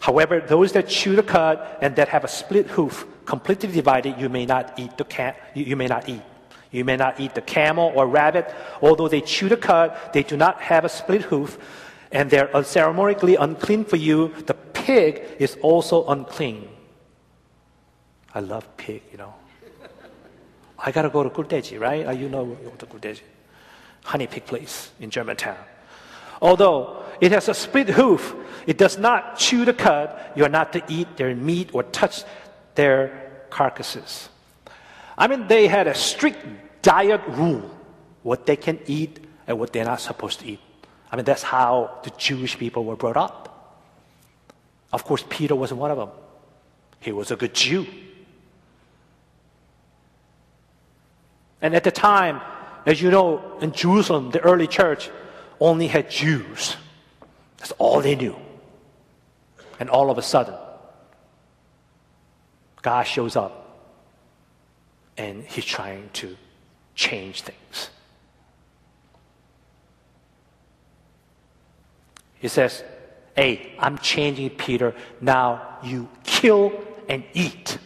However, 0.00 0.40
those 0.40 0.72
that 0.72 0.88
chew 0.88 1.14
the 1.14 1.22
cud 1.22 1.60
and 1.82 1.94
that 1.96 2.08
have 2.08 2.24
a 2.24 2.28
split 2.28 2.68
hoof 2.68 3.06
completely 3.26 3.70
divided, 3.70 4.18
you 4.18 4.30
may 4.30 4.46
not 4.46 4.78
eat 4.78 4.96
the 4.96 5.04
cat, 5.04 5.36
you, 5.54 5.76
may 5.76 5.86
not 5.86 6.08
eat. 6.08 6.22
You 6.70 6.84
may 6.84 6.96
not 6.96 7.20
eat 7.20 7.34
the 7.34 7.42
camel 7.42 7.92
or 7.94 8.06
rabbit, 8.06 8.52
although 8.80 9.08
they 9.08 9.20
chew 9.20 9.48
the 9.48 9.56
cud, 9.58 9.96
they 10.14 10.22
do 10.22 10.36
not 10.36 10.60
have 10.62 10.84
a 10.84 10.88
split 10.88 11.22
hoof, 11.22 11.58
and 12.12 12.30
they're 12.30 12.50
ceremonially 12.64 13.36
unclean 13.36 13.84
for 13.84 13.96
you. 13.96 14.32
The 14.46 14.54
pig 14.90 15.22
is 15.38 15.56
also 15.62 16.06
unclean. 16.06 16.68
I 18.34 18.40
love 18.40 18.64
pig, 18.76 19.02
you 19.12 19.18
know. 19.18 19.34
I 20.78 20.90
gotta 20.90 21.10
go 21.10 21.22
to 21.22 21.30
Guldeji, 21.30 21.78
right? 21.78 22.06
Uh, 22.06 22.10
you 22.10 22.28
know 22.28 22.56
the 22.78 22.86
Guldeji. 22.86 23.22
Honey 24.02 24.26
pig 24.26 24.46
place 24.46 24.90
in 24.98 25.10
Germantown. 25.10 25.58
Although 26.42 27.04
it 27.20 27.30
has 27.32 27.48
a 27.48 27.54
split 27.54 27.88
hoof, 27.90 28.34
it 28.66 28.78
does 28.78 28.98
not 28.98 29.38
chew 29.38 29.64
the 29.64 29.74
cud. 29.74 30.08
You 30.34 30.44
are 30.44 30.54
not 30.60 30.72
to 30.72 30.82
eat 30.88 31.16
their 31.16 31.34
meat 31.36 31.70
or 31.72 31.82
touch 31.84 32.24
their 32.74 33.44
carcasses. 33.50 34.28
I 35.16 35.28
mean, 35.28 35.46
they 35.46 35.68
had 35.68 35.86
a 35.86 35.94
strict 35.94 36.38
diet 36.82 37.20
rule 37.28 37.70
what 38.22 38.46
they 38.46 38.56
can 38.56 38.78
eat 38.86 39.20
and 39.46 39.58
what 39.58 39.72
they're 39.72 39.84
not 39.84 40.00
supposed 40.00 40.40
to 40.40 40.46
eat. 40.46 40.60
I 41.12 41.16
mean, 41.16 41.24
that's 41.24 41.42
how 41.42 42.00
the 42.04 42.10
Jewish 42.16 42.58
people 42.58 42.84
were 42.84 42.96
brought 42.96 43.16
up. 43.16 43.49
Of 44.92 45.04
course, 45.04 45.24
Peter 45.28 45.54
wasn't 45.54 45.80
one 45.80 45.90
of 45.90 45.98
them. 45.98 46.10
He 47.00 47.12
was 47.12 47.30
a 47.30 47.36
good 47.36 47.54
Jew. 47.54 47.86
And 51.62 51.74
at 51.74 51.84
the 51.84 51.90
time, 51.90 52.40
as 52.86 53.00
you 53.00 53.10
know, 53.10 53.58
in 53.60 53.72
Jerusalem, 53.72 54.30
the 54.30 54.40
early 54.40 54.66
church 54.66 55.10
only 55.60 55.86
had 55.86 56.10
Jews. 56.10 56.76
That's 57.58 57.72
all 57.72 58.00
they 58.00 58.16
knew. 58.16 58.36
And 59.78 59.90
all 59.90 60.10
of 60.10 60.18
a 60.18 60.22
sudden, 60.22 60.54
God 62.82 63.02
shows 63.04 63.36
up 63.36 63.60
and 65.16 65.44
he's 65.44 65.66
trying 65.66 66.08
to 66.14 66.36
change 66.94 67.42
things. 67.42 67.90
He 72.38 72.48
says, 72.48 72.82
Hey, 73.40 73.72
I'm 73.78 73.96
changing 73.96 74.50
Peter. 74.50 74.94
Now 75.18 75.78
you 75.82 76.10
kill 76.24 76.72
and 77.08 77.24
eat. 77.32 77.78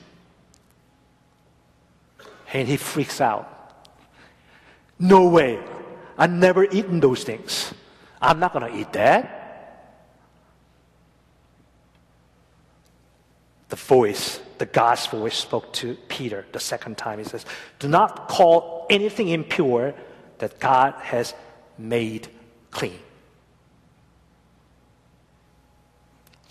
And 2.53 2.67
he 2.67 2.77
freaks 2.77 3.21
out. 3.21 3.47
No 4.99 5.29
way. 5.29 5.63
I've 6.19 6.33
never 6.33 6.65
eaten 6.65 6.99
those 6.99 7.23
things. 7.23 7.73
I'm 8.21 8.41
not 8.41 8.53
going 8.53 8.69
to 8.69 8.77
eat 8.77 8.93
that. 8.95 10.01
The 13.69 13.77
voice 13.77 14.41
the 14.59 14.67
God's 14.67 15.07
voice 15.07 15.37
spoke 15.37 15.73
to 15.75 15.95
Peter 16.09 16.47
the 16.51 16.59
second 16.59 16.99
time. 16.99 17.21
He 17.21 17.25
says, 17.25 17.47
Do 17.79 17.87
not 17.87 18.27
call 18.27 18.89
anything 18.91 19.29
impure 19.29 19.95
that 20.39 20.59
God 20.59 20.95
has 20.95 21.33
made 21.79 22.27
clean. 22.73 22.99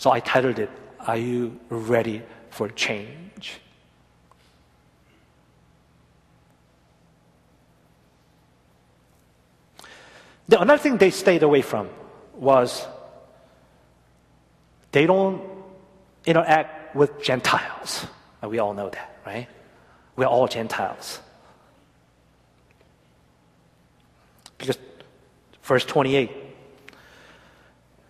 So 0.03 0.11
I 0.11 0.19
titled 0.19 0.59
it, 0.59 0.69
Are 0.99 1.15
You 1.15 1.57
Ready 1.69 2.23
for 2.49 2.67
Change? 2.67 3.61
The 10.49 10.59
another 10.59 10.83
thing 10.83 10.97
they 10.97 11.09
stayed 11.09 11.41
away 11.41 11.61
from 11.61 11.87
was 12.33 12.85
they 14.91 15.05
don't 15.05 15.41
interact 16.25 16.97
with 16.97 17.23
Gentiles. 17.23 18.05
And 18.41 18.51
we 18.51 18.59
all 18.59 18.73
know 18.73 18.89
that, 18.89 19.19
right? 19.25 19.47
We're 20.17 20.25
all 20.25 20.49
Gentiles. 20.49 21.21
Because 24.57 24.77
verse 25.61 25.85
28, 25.85 26.42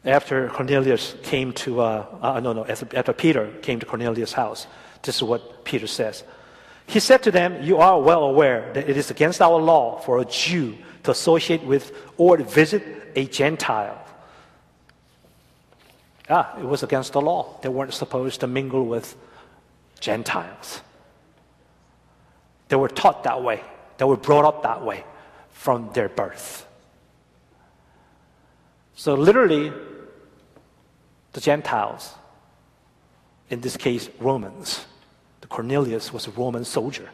after 0.06 0.50
Cornelius 0.50 1.16
came 1.24 1.54
to, 1.54 1.82
uh, 1.82 2.06
uh, 2.22 2.40
no, 2.40 2.54
no, 2.54 2.66
after, 2.66 2.88
after 2.96 3.14
Peter 3.14 3.52
came 3.62 3.80
to 3.80 3.86
Cornelius' 3.86 4.34
house, 4.34 4.68
this 5.02 5.16
is 5.16 5.24
what 5.24 5.64
Peter 5.64 5.88
says. 5.88 6.24
He 6.88 7.00
said 7.00 7.24
to 7.24 7.32
them, 7.32 7.64
You 7.64 7.78
are 7.78 8.02
well 8.02 8.24
aware 8.24 8.72
that 8.74 8.90
it 8.90 8.98
is 8.98 9.10
against 9.10 9.42
our 9.42 9.60
law 9.62 10.00
for 10.00 10.20
a 10.20 10.26
Jew 10.26 10.78
to 11.04 11.12
associate 11.12 11.64
with 11.64 11.96
or 12.18 12.38
to 12.38 12.44
visit 12.44 12.84
a 13.16 13.26
Gentile. 13.26 14.00
Ah, 16.30 16.58
it 16.58 16.66
was 16.66 16.84
against 16.84 17.14
the 17.14 17.22
law. 17.22 17.58
They 17.62 17.70
weren't 17.70 17.94
supposed 17.94 18.42
to 18.42 18.48
mingle 18.48 18.86
with 18.86 19.16
Gentiles. 20.00 20.82
They 22.68 22.76
were 22.76 22.90
taught 22.90 23.24
that 23.24 23.44
way, 23.44 23.62
they 23.98 24.06
were 24.06 24.18
brought 24.18 24.46
up 24.46 24.64
that 24.64 24.84
way 24.84 25.04
from 25.52 25.92
their 25.94 26.10
birth. 26.10 26.66
So, 28.96 29.16
literally, 29.16 29.72
the 31.34 31.42
Gentiles, 31.42 32.14
in 33.50 33.62
this 33.62 33.76
case, 33.76 34.10
Romans, 34.20 34.86
the 35.42 35.48
Cornelius 35.48 36.14
was 36.14 36.28
a 36.28 36.32
Roman 36.32 36.64
soldier. 36.64 37.10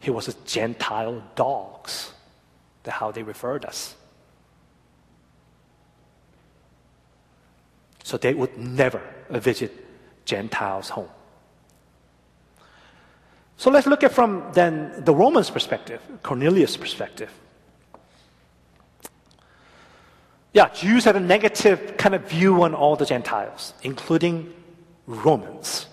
He 0.00 0.10
was 0.10 0.28
a 0.28 0.34
Gentile 0.44 1.22
dogs. 1.34 2.12
That's 2.82 2.98
how 2.98 3.10
they 3.10 3.22
referred 3.22 3.64
us. 3.64 3.94
So 8.04 8.16
they 8.16 8.34
would 8.34 8.56
never 8.56 9.02
visit 9.30 9.84
Gentiles' 10.24 10.90
home. 10.90 11.08
So 13.56 13.70
let's 13.70 13.86
look 13.86 14.04
at 14.04 14.12
from 14.12 14.52
then 14.52 15.02
the 15.04 15.14
Romans' 15.14 15.50
perspective, 15.50 16.00
Cornelius' 16.22 16.76
perspective. 16.76 17.32
Yeah, 20.56 20.70
Jews 20.70 21.04
had 21.04 21.16
a 21.16 21.20
negative 21.20 21.98
kind 21.98 22.14
of 22.14 22.30
view 22.30 22.62
on 22.62 22.72
all 22.72 22.96
the 22.96 23.04
Gentiles, 23.04 23.74
including 23.82 24.54
Romans. 25.06 25.86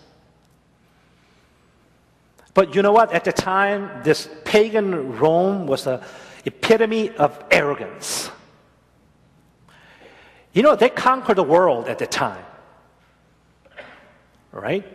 But 2.53 2.73
you 2.73 2.81
know 2.81 2.93
what? 2.93 3.11
At 3.11 3.25
the 3.25 3.33
time, 3.33 3.91
this 4.03 4.29
pagan 4.45 5.19
Rome 5.19 5.67
was 5.67 5.83
the 5.83 6.01
epitome 6.45 7.09
of 7.09 7.43
arrogance. 7.51 8.31
You 10.53 10.63
know, 10.63 10.77
they 10.77 10.87
conquered 10.87 11.35
the 11.35 11.43
world 11.43 11.89
at 11.89 11.99
the 11.99 12.07
time. 12.07 12.45
Right? 14.53 14.87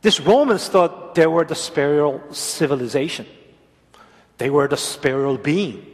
These 0.00 0.18
Romans 0.22 0.66
thought 0.66 1.14
they 1.14 1.26
were 1.26 1.44
the 1.44 1.56
spiritual 1.56 2.32
civilization. 2.32 3.26
They 4.38 4.48
were 4.48 4.66
the 4.66 4.78
spiritual 4.78 5.36
being. 5.36 5.91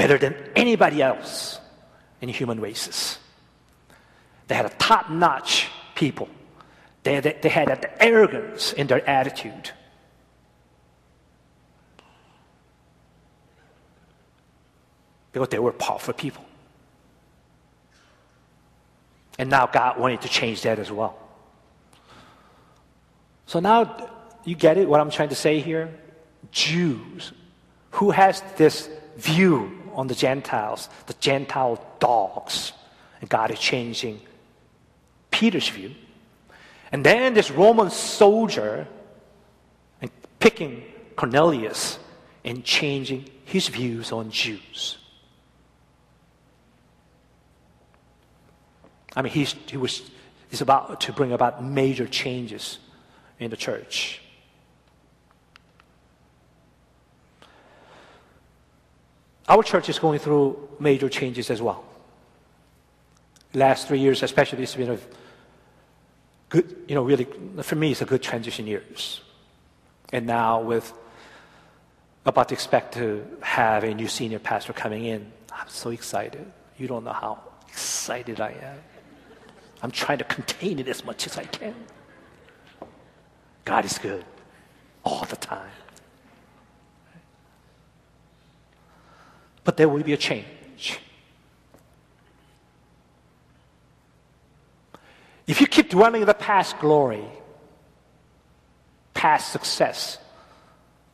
Better 0.00 0.16
than 0.16 0.34
anybody 0.56 1.02
else 1.02 1.60
in 2.22 2.30
human 2.30 2.58
races. 2.58 3.18
They 4.48 4.54
had 4.54 4.64
a 4.64 4.70
top 4.70 5.10
notch 5.10 5.68
people. 5.94 6.26
They, 7.02 7.20
they, 7.20 7.38
they 7.42 7.50
had 7.50 7.68
the 7.68 8.02
arrogance 8.02 8.72
in 8.72 8.86
their 8.86 9.06
attitude. 9.06 9.72
because 15.32 15.48
they 15.50 15.58
were 15.58 15.72
powerful 15.72 16.14
people. 16.14 16.46
And 19.38 19.50
now 19.50 19.66
God 19.66 20.00
wanted 20.00 20.22
to 20.22 20.28
change 20.28 20.62
that 20.62 20.78
as 20.78 20.90
well. 20.90 21.18
So 23.44 23.60
now 23.60 24.08
you 24.46 24.54
get 24.54 24.78
it 24.78 24.88
what 24.88 24.98
I'm 24.98 25.10
trying 25.10 25.28
to 25.28 25.34
say 25.34 25.60
here? 25.60 25.94
Jews 26.52 27.32
who 27.90 28.10
has 28.12 28.42
this 28.56 28.88
view 29.16 29.79
on 29.94 30.06
the 30.06 30.14
Gentiles, 30.14 30.88
the 31.06 31.14
Gentile 31.14 31.82
dogs, 31.98 32.72
and 33.20 33.28
God 33.28 33.50
is 33.50 33.58
changing 33.58 34.20
Peter's 35.30 35.68
view. 35.68 35.94
And 36.92 37.04
then 37.04 37.34
this 37.34 37.50
Roman 37.50 37.90
soldier 37.90 38.86
and 40.00 40.10
picking 40.38 40.82
Cornelius, 41.20 41.98
and 42.46 42.64
changing 42.64 43.28
his 43.44 43.68
views 43.68 44.10
on 44.10 44.30
Jews. 44.30 44.96
I 49.14 49.20
mean, 49.20 49.30
he's, 49.30 49.54
he 49.66 49.76
was, 49.76 50.10
he's 50.48 50.62
about 50.62 51.02
to 51.02 51.12
bring 51.12 51.32
about 51.32 51.62
major 51.62 52.06
changes 52.06 52.78
in 53.38 53.50
the 53.50 53.56
church. 53.56 54.22
Our 59.50 59.64
church 59.64 59.88
is 59.88 59.98
going 59.98 60.20
through 60.20 60.68
major 60.78 61.08
changes 61.08 61.50
as 61.50 61.60
well. 61.60 61.84
Last 63.52 63.88
three 63.88 63.98
years, 63.98 64.22
especially, 64.22 64.62
it's 64.62 64.76
been 64.76 64.92
a 64.92 64.98
good, 66.48 66.84
you 66.86 66.94
know, 66.94 67.02
really, 67.02 67.26
for 67.60 67.74
me, 67.74 67.90
it's 67.90 68.00
a 68.00 68.04
good 68.04 68.22
transition 68.22 68.68
years. 68.68 69.22
And 70.12 70.24
now 70.24 70.60
with 70.60 70.92
about 72.24 72.50
to 72.50 72.54
expect 72.54 72.94
to 72.94 73.26
have 73.40 73.82
a 73.82 73.92
new 73.92 74.06
senior 74.06 74.38
pastor 74.38 74.72
coming 74.72 75.06
in, 75.06 75.32
I'm 75.52 75.68
so 75.68 75.90
excited. 75.90 76.46
You 76.78 76.86
don't 76.86 77.02
know 77.02 77.12
how 77.12 77.40
excited 77.68 78.40
I 78.40 78.50
am. 78.52 78.78
I'm 79.82 79.90
trying 79.90 80.18
to 80.18 80.24
contain 80.24 80.78
it 80.78 80.86
as 80.86 81.04
much 81.04 81.26
as 81.26 81.36
I 81.36 81.44
can. 81.44 81.74
God 83.64 83.84
is 83.84 83.98
good 83.98 84.24
all 85.02 85.24
the 85.24 85.36
time. 85.36 85.72
But 89.70 89.76
there 89.76 89.88
will 89.88 90.02
be 90.02 90.14
a 90.14 90.16
change. 90.16 90.98
If 95.46 95.60
you 95.60 95.68
keep 95.68 95.90
dwelling 95.90 96.22
in 96.22 96.26
the 96.26 96.34
past 96.34 96.80
glory, 96.80 97.24
past 99.14 99.52
success, 99.52 100.18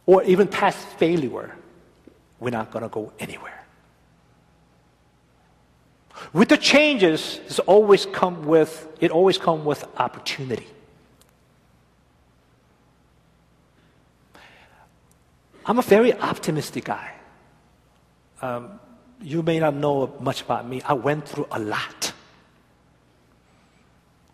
or 0.06 0.22
even 0.22 0.48
past 0.48 0.78
failure, 0.96 1.54
we're 2.40 2.48
not 2.48 2.70
going 2.70 2.82
to 2.82 2.88
go 2.88 3.12
anywhere. 3.18 3.62
With 6.32 6.48
the 6.48 6.56
changes, 6.56 7.38
it's 7.44 7.58
always 7.58 8.06
come 8.06 8.46
with, 8.46 8.88
it 9.00 9.10
always 9.10 9.36
come 9.36 9.66
with 9.66 9.84
opportunity. 9.98 10.66
I'm 15.66 15.78
a 15.78 15.82
very 15.82 16.14
optimistic 16.14 16.84
guy. 16.86 17.15
Um, 18.43 18.81
you 19.21 19.43
may 19.43 19.59
not 19.59 19.75
know 19.75 20.14
much 20.21 20.43
about 20.43 20.69
me. 20.69 20.83
I 20.83 20.93
went 20.93 21.28
through 21.28 21.47
a 21.50 21.59
lot. 21.59 22.12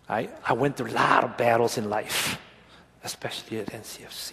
I, 0.08 0.28
I 0.44 0.52
went 0.52 0.76
through 0.76 0.90
a 0.90 0.92
lot 0.92 1.24
of 1.24 1.36
battles 1.36 1.78
in 1.78 1.88
life, 1.88 2.38
especially 3.04 3.60
at 3.60 3.66
NCFC. 3.66 4.32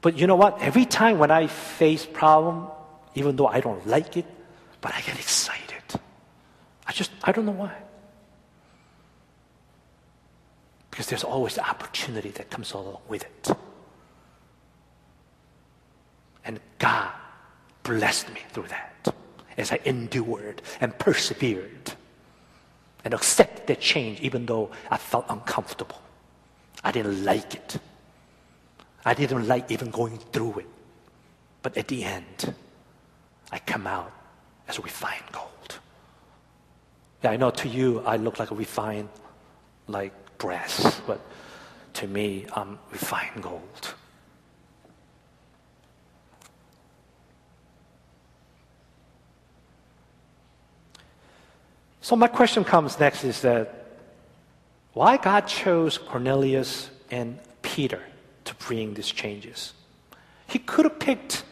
But 0.00 0.16
you 0.16 0.26
know 0.26 0.36
what? 0.36 0.62
Every 0.62 0.84
time 0.84 1.18
when 1.18 1.30
I 1.30 1.48
face 1.48 2.06
problem, 2.06 2.68
even 3.14 3.34
though 3.34 3.48
I 3.48 3.60
don't 3.60 3.84
like 3.86 4.16
it, 4.16 4.26
but 4.80 4.94
I 4.94 5.00
get 5.00 5.18
excited. 5.18 6.00
I 6.86 6.92
just, 6.92 7.10
I 7.24 7.32
don't 7.32 7.44
know 7.44 7.52
why. 7.52 7.74
Because 10.90 11.08
there's 11.08 11.24
always 11.24 11.58
opportunity 11.58 12.30
that 12.30 12.50
comes 12.50 12.72
along 12.72 12.98
with 13.08 13.24
it. 13.24 13.56
And 16.46 16.60
God 16.78 17.10
blessed 17.82 18.32
me 18.32 18.40
through 18.50 18.68
that 18.68 19.14
as 19.58 19.72
I 19.72 19.80
endured 19.84 20.62
and 20.80 20.96
persevered 20.98 21.92
and 23.04 23.12
accepted 23.12 23.66
that 23.66 23.80
change 23.80 24.20
even 24.20 24.46
though 24.46 24.70
I 24.90 24.96
felt 24.96 25.26
uncomfortable. 25.28 26.00
I 26.84 26.92
didn't 26.92 27.24
like 27.24 27.54
it. 27.54 27.78
I 29.04 29.14
didn't 29.14 29.46
like 29.46 29.70
even 29.70 29.90
going 29.90 30.18
through 30.32 30.60
it. 30.60 30.66
But 31.62 31.76
at 31.76 31.88
the 31.88 32.04
end, 32.04 32.54
I 33.50 33.58
come 33.58 33.86
out 33.86 34.12
as 34.68 34.78
refined 34.78 35.24
gold. 35.32 35.78
Yeah, 37.22 37.30
I 37.30 37.36
know 37.36 37.50
to 37.50 37.68
you 37.68 38.00
I 38.00 38.16
look 38.16 38.38
like 38.38 38.52
a 38.52 38.54
refined, 38.54 39.08
like 39.88 40.12
brass, 40.38 41.00
but 41.06 41.20
to 41.94 42.06
me 42.06 42.46
I'm 42.54 42.78
refined 42.92 43.42
gold. 43.42 43.94
So 52.06 52.14
my 52.14 52.28
question 52.28 52.62
comes 52.62 53.00
next 53.00 53.24
is 53.24 53.40
that 53.40 53.84
why 54.92 55.16
God 55.16 55.48
chose 55.48 55.98
Cornelius 55.98 56.88
and 57.10 57.36
Peter 57.62 58.00
to 58.44 58.54
bring 58.54 58.94
these 58.94 59.08
changes? 59.08 59.72
He 60.46 60.60
could 60.60 60.84
have 60.84 61.00
picked 61.00 61.42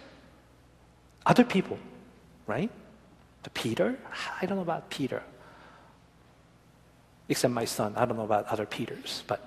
other 1.27 1.43
people, 1.43 1.77
right? 2.47 2.71
The 3.43 3.51
Peter? 3.51 3.99
I 4.41 4.47
don't 4.47 4.57
know 4.57 4.63
about 4.63 4.91
Peter. 4.91 5.25
Except 7.29 7.53
my 7.53 7.65
son. 7.65 7.95
I 7.97 8.05
don't 8.05 8.17
know 8.17 8.23
about 8.23 8.47
other 8.47 8.65
Peters, 8.65 9.25
but 9.27 9.45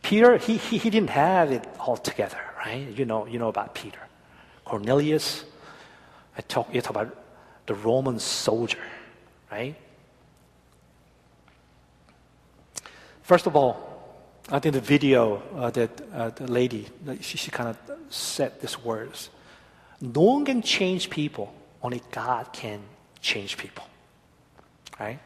Peter, 0.00 0.38
he, 0.38 0.56
he, 0.56 0.78
he 0.78 0.88
didn't 0.88 1.10
have 1.10 1.52
it 1.52 1.68
all 1.78 1.98
together, 1.98 2.40
right? 2.56 2.88
You 2.96 3.04
know, 3.04 3.26
you 3.26 3.38
know 3.38 3.48
about 3.48 3.74
Peter. 3.74 4.00
Cornelius, 4.64 5.44
I 6.36 6.40
talk, 6.42 6.74
you 6.74 6.80
talk 6.80 6.90
about 6.90 7.16
the 7.66 7.74
Roman 7.74 8.18
soldier, 8.18 8.78
right? 9.50 9.74
First 13.22 13.46
of 13.46 13.56
all, 13.56 13.92
I 14.50 14.58
think 14.58 14.74
the 14.74 14.80
video 14.80 15.42
uh, 15.54 15.70
that 15.70 16.00
uh, 16.12 16.30
the 16.30 16.50
lady, 16.50 16.88
she, 17.20 17.38
she 17.38 17.50
kind 17.50 17.68
of 17.68 17.76
said 18.10 18.60
these 18.60 18.82
words. 18.82 19.30
No 20.00 20.22
one 20.22 20.44
can 20.44 20.62
change 20.62 21.08
people, 21.08 21.54
only 21.82 22.02
God 22.10 22.52
can 22.52 22.80
change 23.20 23.56
people. 23.56 23.84
Right? 24.98 25.20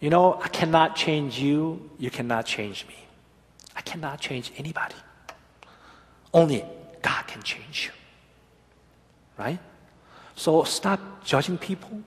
You 0.00 0.10
know, 0.10 0.40
I 0.42 0.48
cannot 0.48 0.96
change 0.96 1.38
you, 1.38 1.90
you 1.98 2.10
cannot 2.10 2.44
change 2.44 2.86
me. 2.88 2.96
I 3.76 3.80
cannot 3.82 4.20
change 4.20 4.52
anybody. 4.56 4.96
Only 6.34 6.64
God 7.00 7.26
can 7.28 7.42
change 7.42 7.86
you. 7.86 8.01
Right? 9.38 9.58
So 10.36 10.64
stop 10.64 11.24
judging 11.24 11.58
people. 11.58 12.02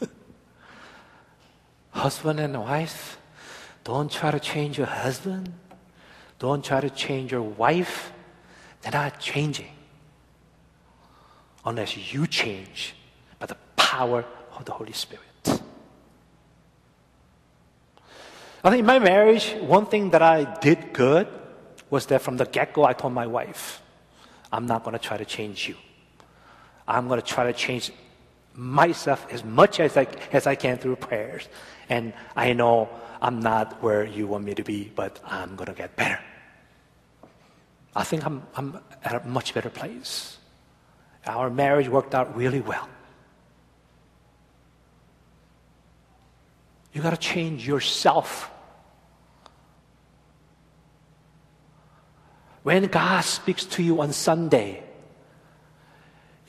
Husband 1.90 2.40
and 2.40 2.58
wife, 2.60 3.18
don't 3.84 4.10
try 4.10 4.30
to 4.30 4.40
change 4.40 4.78
your 4.78 4.86
husband. 4.86 5.52
Don't 6.38 6.64
try 6.64 6.80
to 6.80 6.90
change 6.90 7.32
your 7.32 7.42
wife. 7.42 8.12
They're 8.82 8.92
not 8.92 9.18
changing 9.20 9.72
unless 11.64 12.14
you 12.14 12.26
change 12.26 12.94
by 13.38 13.46
the 13.46 13.56
power 13.76 14.24
of 14.56 14.64
the 14.64 14.72
Holy 14.72 14.92
Spirit. 14.92 15.24
I 18.62 18.68
think 18.68 18.80
in 18.80 18.86
my 18.86 18.98
marriage, 18.98 19.54
one 19.60 19.86
thing 19.86 20.10
that 20.10 20.22
I 20.22 20.44
did 20.60 20.92
good 20.92 21.26
was 21.88 22.06
that 22.06 22.22
from 22.22 22.36
the 22.36 22.44
get 22.44 22.72
go, 22.72 22.84
I 22.84 22.92
told 22.92 23.12
my 23.12 23.26
wife, 23.26 23.82
I'm 24.52 24.66
not 24.66 24.84
going 24.84 24.92
to 24.92 24.98
try 24.98 25.16
to 25.16 25.24
change 25.24 25.68
you. 25.68 25.76
I'm 26.90 27.06
going 27.06 27.20
to 27.20 27.26
try 27.26 27.44
to 27.44 27.52
change 27.52 27.92
myself 28.54 29.26
as 29.30 29.44
much 29.44 29.78
as 29.78 29.96
I, 29.96 30.06
as 30.32 30.46
I 30.46 30.56
can 30.56 30.76
through 30.76 30.96
prayers. 30.96 31.48
And 31.88 32.12
I 32.34 32.52
know 32.52 32.88
I'm 33.22 33.40
not 33.40 33.82
where 33.82 34.04
you 34.04 34.26
want 34.26 34.44
me 34.44 34.54
to 34.54 34.64
be, 34.64 34.90
but 34.94 35.20
I'm 35.24 35.54
going 35.54 35.68
to 35.68 35.74
get 35.74 35.94
better. 35.94 36.18
I 37.94 38.02
think 38.02 38.26
I'm, 38.26 38.42
I'm 38.56 38.78
at 39.04 39.24
a 39.24 39.26
much 39.26 39.54
better 39.54 39.70
place. 39.70 40.38
Our 41.26 41.48
marriage 41.48 41.88
worked 41.88 42.14
out 42.14 42.36
really 42.36 42.60
well. 42.60 42.88
You 46.92 47.02
got 47.02 47.10
to 47.10 47.16
change 47.16 47.66
yourself. 47.66 48.50
When 52.64 52.86
God 52.86 53.22
speaks 53.22 53.64
to 53.64 53.82
you 53.82 54.00
on 54.00 54.12
Sunday, 54.12 54.82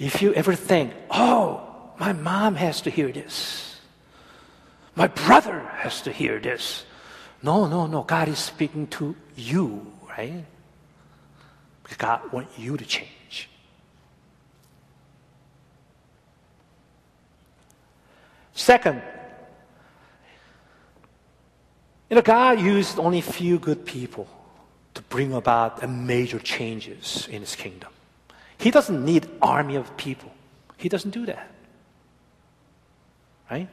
if 0.01 0.23
you 0.23 0.33
ever 0.33 0.55
think, 0.55 0.93
oh, 1.11 1.61
my 1.99 2.11
mom 2.11 2.55
has 2.55 2.81
to 2.81 2.89
hear 2.89 3.11
this, 3.11 3.79
my 4.95 5.05
brother 5.05 5.59
has 5.75 6.01
to 6.01 6.11
hear 6.11 6.39
this. 6.39 6.85
No, 7.43 7.67
no, 7.67 7.85
no. 7.85 8.01
God 8.01 8.27
is 8.27 8.39
speaking 8.39 8.87
to 8.87 9.15
you, 9.35 9.93
right? 10.09 10.43
Because 11.83 11.97
God 11.97 12.33
wants 12.33 12.57
you 12.57 12.77
to 12.77 12.85
change. 12.85 13.47
Second, 18.53 19.03
you 22.09 22.15
know, 22.15 22.23
God 22.23 22.59
used 22.59 22.97
only 22.97 23.21
few 23.21 23.59
good 23.59 23.85
people 23.85 24.27
to 24.95 25.03
bring 25.03 25.31
about 25.31 25.87
major 25.87 26.39
changes 26.39 27.27
in 27.29 27.41
His 27.41 27.55
kingdom. 27.55 27.91
He 28.61 28.71
doesn't 28.71 29.03
need 29.03 29.27
army 29.41 29.75
of 29.75 29.97
people. 29.97 30.31
He 30.77 30.87
doesn't 30.87 31.11
do 31.11 31.25
that. 31.25 31.51
Right? 33.49 33.67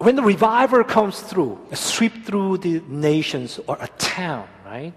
when 0.00 0.16
the 0.16 0.22
revival 0.22 0.82
comes 0.82 1.20
through, 1.20 1.60
a 1.70 1.76
sweep 1.76 2.24
through 2.24 2.56
the 2.56 2.80
nations 2.88 3.60
or 3.66 3.76
a 3.78 3.88
town, 3.98 4.48
right? 4.64 4.94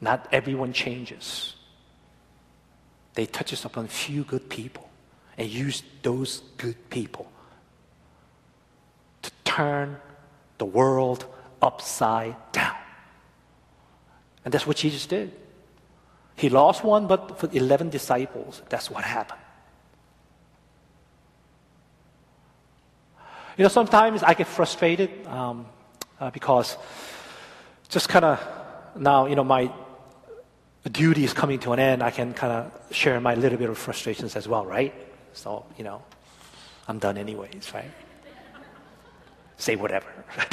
Not 0.00 0.26
everyone 0.32 0.72
changes. 0.72 1.54
They 3.12 3.26
touches 3.26 3.66
upon 3.66 3.88
few 3.88 4.24
good 4.24 4.48
people 4.48 4.88
and 5.36 5.50
use 5.50 5.82
those 6.02 6.40
good 6.56 6.88
people 6.88 7.30
to 9.20 9.30
turn 9.44 9.98
the 10.56 10.64
world 10.64 11.26
upside 11.60 12.36
down. 12.52 12.76
And 14.46 14.54
that's 14.54 14.66
what 14.66 14.78
Jesus 14.78 15.04
did. 15.04 15.30
He 16.36 16.48
lost 16.48 16.82
one, 16.82 17.06
but 17.06 17.38
for 17.38 17.48
11 17.52 17.90
disciples, 17.90 18.62
that's 18.68 18.90
what 18.90 19.04
happened. 19.04 19.40
You 23.56 23.62
know, 23.62 23.68
sometimes 23.68 24.22
I 24.24 24.34
get 24.34 24.48
frustrated 24.48 25.26
um, 25.28 25.66
uh, 26.18 26.30
because 26.30 26.76
just 27.88 28.08
kind 28.08 28.24
of 28.24 28.40
now, 28.96 29.26
you 29.26 29.36
know, 29.36 29.44
my 29.44 29.70
duty 30.90 31.24
is 31.24 31.32
coming 31.32 31.60
to 31.60 31.72
an 31.72 31.78
end. 31.78 32.02
I 32.02 32.10
can 32.10 32.34
kind 32.34 32.52
of 32.52 32.94
share 32.94 33.20
my 33.20 33.34
little 33.36 33.58
bit 33.58 33.70
of 33.70 33.78
frustrations 33.78 34.34
as 34.34 34.48
well, 34.48 34.66
right? 34.66 34.92
So, 35.34 35.64
you 35.78 35.84
know, 35.84 36.02
I'm 36.88 36.98
done 36.98 37.16
anyways, 37.16 37.72
right? 37.72 37.90
Say 39.56 39.76
whatever. 39.76 40.06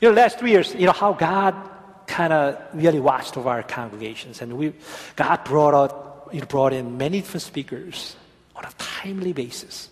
you 0.00 0.08
know, 0.08 0.14
last 0.14 0.38
three 0.38 0.52
years, 0.52 0.74
you 0.74 0.86
know, 0.86 0.92
how 0.92 1.12
God 1.12 1.54
kind 2.16 2.32
of 2.32 2.56
really 2.72 2.98
watched 2.98 3.36
over 3.36 3.50
our 3.50 3.62
congregations. 3.62 4.40
And 4.40 4.56
we, 4.56 4.72
God 5.16 5.44
brought 5.44 5.74
out, 5.74 6.30
you 6.32 6.40
know, 6.40 6.46
brought 6.46 6.72
in 6.72 6.96
many 6.96 7.20
different 7.20 7.42
speakers 7.42 8.16
on 8.54 8.64
a 8.64 8.70
timely 8.78 9.34
basis. 9.34 9.90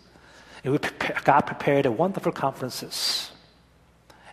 And 0.62 0.72
we 0.72 0.78
prepare, 0.78 1.20
God 1.22 1.42
prepared 1.42 1.84
a 1.84 1.92
wonderful 1.92 2.32
conferences 2.32 3.30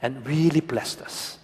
and 0.01 0.25
really 0.25 0.62
blessed 0.62 1.01
us. 1.01 1.38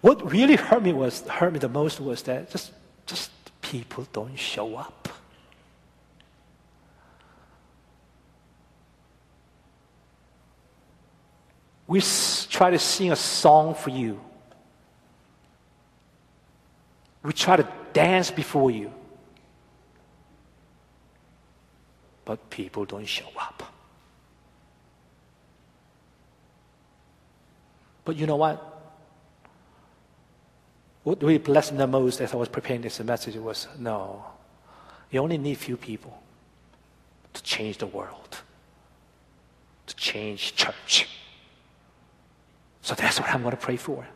What 0.00 0.30
really 0.30 0.54
hurt 0.54 0.84
me 0.84 0.92
was 0.92 1.26
hurt 1.26 1.52
me 1.52 1.58
the 1.58 1.68
most 1.68 1.98
was 1.98 2.22
that 2.22 2.50
just 2.52 2.70
just 3.06 3.32
people 3.62 4.06
don't 4.12 4.38
show 4.38 4.76
up. 4.76 5.08
We 11.88 12.00
try 12.48 12.70
to 12.70 12.78
sing 12.78 13.10
a 13.10 13.16
song 13.16 13.74
for 13.74 13.90
you. 13.90 14.20
We 17.24 17.32
try 17.32 17.56
to 17.56 17.66
dance 17.92 18.30
before 18.30 18.70
you. 18.70 18.92
but 22.24 22.50
people 22.50 22.84
don't 22.84 23.06
show 23.06 23.28
up. 23.38 23.62
But 28.04 28.16
you 28.16 28.26
know 28.26 28.36
what? 28.36 28.70
What 31.04 31.22
really 31.22 31.38
blessed 31.38 31.76
the 31.76 31.86
most 31.86 32.20
as 32.20 32.32
I 32.32 32.36
was 32.36 32.48
preparing 32.48 32.82
this 32.82 33.00
message 33.00 33.36
was 33.36 33.68
no, 33.78 34.24
you 35.10 35.20
only 35.20 35.38
need 35.38 35.58
few 35.58 35.76
people 35.76 36.22
to 37.34 37.42
change 37.42 37.78
the 37.78 37.86
world, 37.86 38.38
to 39.86 39.96
change 39.96 40.54
church. 40.54 41.08
So 42.80 42.94
that's 42.94 43.20
what 43.20 43.28
I'm 43.34 43.42
going 43.42 43.56
to 43.56 43.60
pray 43.60 43.76
for. 43.76 44.06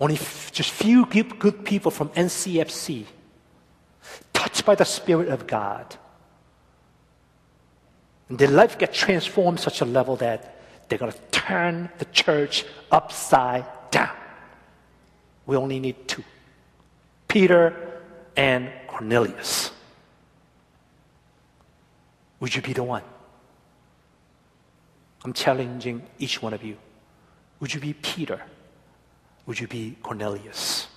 Only 0.00 0.14
f- 0.14 0.52
just 0.52 0.70
few 0.70 1.06
good 1.06 1.64
people 1.64 1.90
from 1.90 2.08
NCFC, 2.10 3.04
touched 4.32 4.64
by 4.64 4.74
the 4.74 4.84
Spirit 4.84 5.28
of 5.28 5.46
God 5.46 5.96
and 8.28 8.38
their 8.38 8.48
life 8.48 8.78
get 8.78 8.92
transformed 8.92 9.58
such 9.58 9.80
a 9.80 9.84
level 9.84 10.16
that 10.16 10.56
they're 10.88 10.98
going 10.98 11.12
to 11.12 11.18
turn 11.30 11.88
the 11.98 12.04
church 12.06 12.64
upside 12.90 13.64
down. 13.90 14.14
We 15.46 15.56
only 15.56 15.80
need 15.80 16.06
two 16.06 16.24
Peter 17.26 18.02
and 18.36 18.70
Cornelius. 18.86 19.70
Would 22.40 22.54
you 22.54 22.62
be 22.62 22.72
the 22.72 22.82
one? 22.82 23.02
I'm 25.24 25.32
challenging 25.32 26.02
each 26.18 26.40
one 26.40 26.54
of 26.54 26.62
you. 26.62 26.76
Would 27.60 27.74
you 27.74 27.80
be 27.80 27.92
Peter? 27.94 28.42
Would 29.48 29.58
you 29.58 29.66
be 29.66 29.96
Cornelius? 30.02 30.88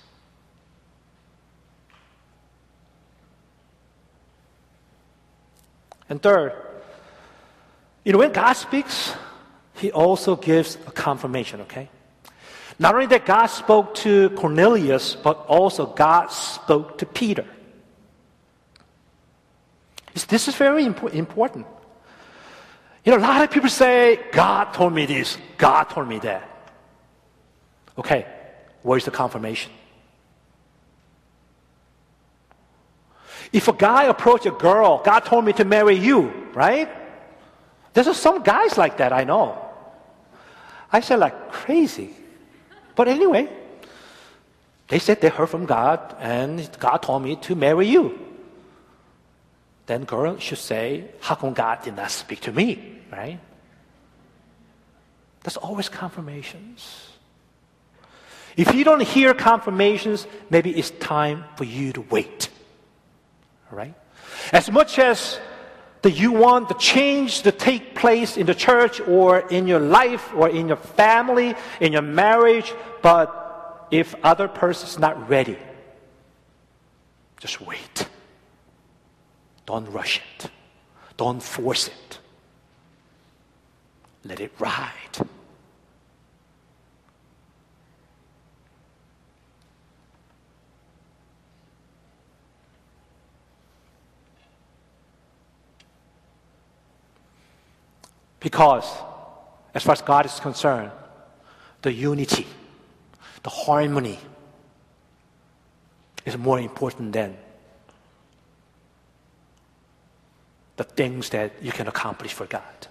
And 6.10 6.20
third, 6.20 6.52
you 8.04 8.12
know, 8.12 8.18
when 8.18 8.30
God 8.30 8.52
speaks, 8.52 9.14
He 9.76 9.90
also 9.90 10.36
gives 10.36 10.76
a 10.86 10.90
confirmation, 10.90 11.62
okay? 11.62 11.88
Not 12.78 12.92
only 12.94 13.06
that 13.06 13.24
God 13.24 13.46
spoke 13.46 13.94
to 14.04 14.28
Cornelius, 14.36 15.16
but 15.16 15.46
also 15.46 15.86
God 15.86 16.26
spoke 16.26 16.98
to 16.98 17.06
Peter. 17.06 17.46
This 20.28 20.46
is 20.46 20.54
very 20.56 20.84
important. 20.84 21.66
You 23.02 23.12
know, 23.12 23.18
a 23.18 23.24
lot 23.24 23.42
of 23.42 23.50
people 23.50 23.70
say, 23.70 24.20
God 24.30 24.74
told 24.74 24.92
me 24.92 25.06
this, 25.06 25.38
God 25.56 25.84
told 25.84 26.06
me 26.06 26.18
that. 26.18 26.50
Okay, 27.96 28.26
where's 28.82 29.04
the 29.04 29.10
confirmation? 29.10 29.72
If 33.52 33.68
a 33.68 33.72
guy 33.72 34.04
approached 34.04 34.46
a 34.46 34.50
girl, 34.50 35.02
God 35.04 35.20
told 35.20 35.44
me 35.44 35.52
to 35.54 35.64
marry 35.64 35.94
you, 35.94 36.32
right? 36.54 36.88
There's 37.92 38.16
some 38.16 38.42
guys 38.42 38.78
like 38.78 38.96
that, 38.98 39.12
I 39.12 39.24
know. 39.24 39.58
I 40.90 41.00
said, 41.00 41.18
like 41.18 41.52
crazy. 41.52 42.10
But 42.94 43.08
anyway, 43.08 43.48
they 44.88 44.98
said 44.98 45.20
they 45.20 45.28
heard 45.28 45.48
from 45.48 45.66
God 45.66 46.16
and 46.18 46.68
God 46.78 46.98
told 46.98 47.22
me 47.22 47.36
to 47.36 47.54
marry 47.54 47.86
you. 47.86 48.18
Then 49.86 50.04
girl 50.04 50.38
should 50.38 50.58
say, 50.58 51.04
how 51.20 51.34
come 51.34 51.52
God 51.52 51.82
did 51.82 51.96
not 51.96 52.10
speak 52.10 52.40
to 52.40 52.52
me, 52.52 53.00
right? 53.10 53.38
There's 55.42 55.56
always 55.56 55.88
confirmations. 55.88 57.11
If 58.56 58.74
you 58.74 58.84
don't 58.84 59.02
hear 59.02 59.34
confirmations, 59.34 60.26
maybe 60.50 60.70
it's 60.70 60.90
time 60.90 61.44
for 61.56 61.64
you 61.64 61.92
to 61.94 62.00
wait. 62.02 62.50
All 63.70 63.78
right? 63.78 63.94
As 64.52 64.70
much 64.70 64.98
as 64.98 65.40
that 66.02 66.12
you 66.12 66.32
want 66.32 66.68
the 66.68 66.74
change 66.74 67.42
to 67.42 67.52
take 67.52 67.94
place 67.94 68.36
in 68.36 68.46
the 68.46 68.54
church 68.54 69.00
or 69.00 69.38
in 69.38 69.66
your 69.66 69.80
life 69.80 70.32
or 70.34 70.48
in 70.48 70.68
your 70.68 70.76
family, 70.76 71.54
in 71.80 71.92
your 71.92 72.02
marriage, 72.02 72.74
but 73.02 73.86
if 73.90 74.14
other 74.24 74.48
person 74.48 74.88
is 74.88 74.98
not 74.98 75.28
ready, 75.28 75.56
just 77.38 77.60
wait. 77.60 78.08
Don't 79.64 79.86
rush 79.90 80.20
it. 80.20 80.50
Don't 81.16 81.42
force 81.42 81.88
it. 81.88 82.18
Let 84.24 84.40
it 84.40 84.52
ride. 84.58 85.28
Because, 98.42 98.90
as 99.72 99.84
far 99.84 99.92
as 99.92 100.02
God 100.02 100.26
is 100.26 100.40
concerned, 100.40 100.90
the 101.82 101.92
unity, 101.92 102.46
the 103.42 103.50
harmony 103.50 104.18
is 106.24 106.36
more 106.36 106.58
important 106.58 107.12
than 107.12 107.36
the 110.76 110.84
things 110.84 111.30
that 111.30 111.52
you 111.62 111.70
can 111.70 111.86
accomplish 111.86 112.32
for 112.32 112.46
God. 112.46 112.88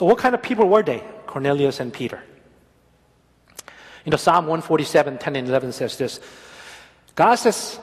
So, 0.00 0.06
what 0.06 0.16
kind 0.16 0.34
of 0.34 0.40
people 0.40 0.66
were 0.66 0.82
they? 0.82 1.04
Cornelius 1.26 1.78
and 1.78 1.92
Peter. 1.92 2.22
You 4.06 4.10
know, 4.10 4.16
Psalm 4.16 4.46
147, 4.46 5.18
10 5.18 5.36
and 5.36 5.46
11 5.46 5.72
says 5.72 5.98
this 5.98 6.20
God 7.14 7.34
says, 7.34 7.78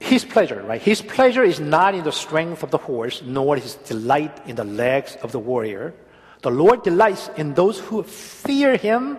His 0.00 0.24
pleasure, 0.24 0.60
right? 0.60 0.82
His 0.82 1.00
pleasure 1.00 1.44
is 1.44 1.60
not 1.60 1.94
in 1.94 2.02
the 2.02 2.10
strength 2.10 2.64
of 2.64 2.72
the 2.72 2.78
horse, 2.78 3.22
nor 3.22 3.54
his 3.54 3.76
delight 3.76 4.44
in 4.48 4.56
the 4.56 4.64
legs 4.64 5.16
of 5.22 5.30
the 5.30 5.38
warrior. 5.38 5.94
The 6.40 6.50
Lord 6.50 6.82
delights 6.82 7.30
in 7.36 7.54
those 7.54 7.78
who 7.78 8.02
fear 8.02 8.76
Him 8.76 9.18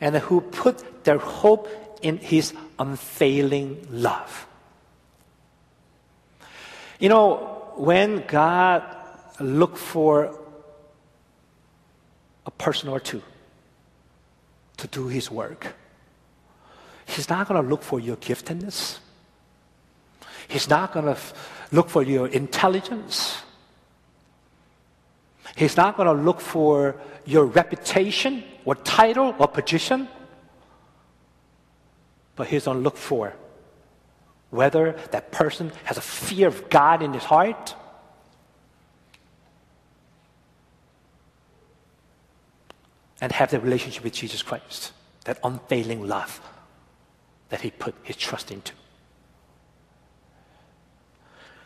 and 0.00 0.16
who 0.16 0.40
put 0.40 1.04
their 1.04 1.18
hope 1.18 1.68
in 2.00 2.16
His 2.16 2.54
unfailing 2.78 3.86
love. 3.90 4.46
You 6.98 7.10
know, 7.10 7.74
when 7.76 8.24
God 8.26 8.82
looked 9.38 9.76
for 9.76 10.38
a 12.46 12.50
person 12.50 12.88
or 12.88 13.00
two 13.00 13.22
to 14.78 14.86
do 14.86 15.08
his 15.08 15.30
work. 15.30 15.74
He's 17.06 17.28
not 17.28 17.48
going 17.48 17.62
to 17.62 17.68
look 17.68 17.82
for 17.82 18.00
your 18.00 18.16
giftedness. 18.16 18.98
He's 20.48 20.68
not 20.68 20.92
going 20.92 21.06
to 21.06 21.16
look 21.70 21.88
for 21.88 22.02
your 22.02 22.26
intelligence. 22.28 23.38
He's 25.56 25.76
not 25.76 25.96
going 25.96 26.14
to 26.14 26.22
look 26.22 26.40
for 26.40 26.96
your 27.24 27.44
reputation 27.44 28.44
or 28.64 28.74
title 28.74 29.34
or 29.38 29.48
position. 29.48 30.08
But 32.36 32.48
he's 32.48 32.64
going 32.64 32.78
to 32.78 32.82
look 32.82 32.96
for 32.96 33.34
whether 34.50 34.92
that 35.10 35.32
person 35.32 35.72
has 35.84 35.96
a 35.96 36.02
fear 36.02 36.48
of 36.48 36.68
God 36.68 37.02
in 37.02 37.12
his 37.12 37.24
heart 37.24 37.74
and 43.22 43.30
have 43.30 43.52
that 43.52 43.60
relationship 43.60 44.02
with 44.02 44.12
Jesus 44.12 44.42
Christ, 44.42 44.92
that 45.24 45.38
unfailing 45.44 46.08
love 46.08 46.40
that 47.50 47.60
he 47.60 47.70
put 47.70 47.94
his 48.02 48.16
trust 48.16 48.50
into. 48.50 48.72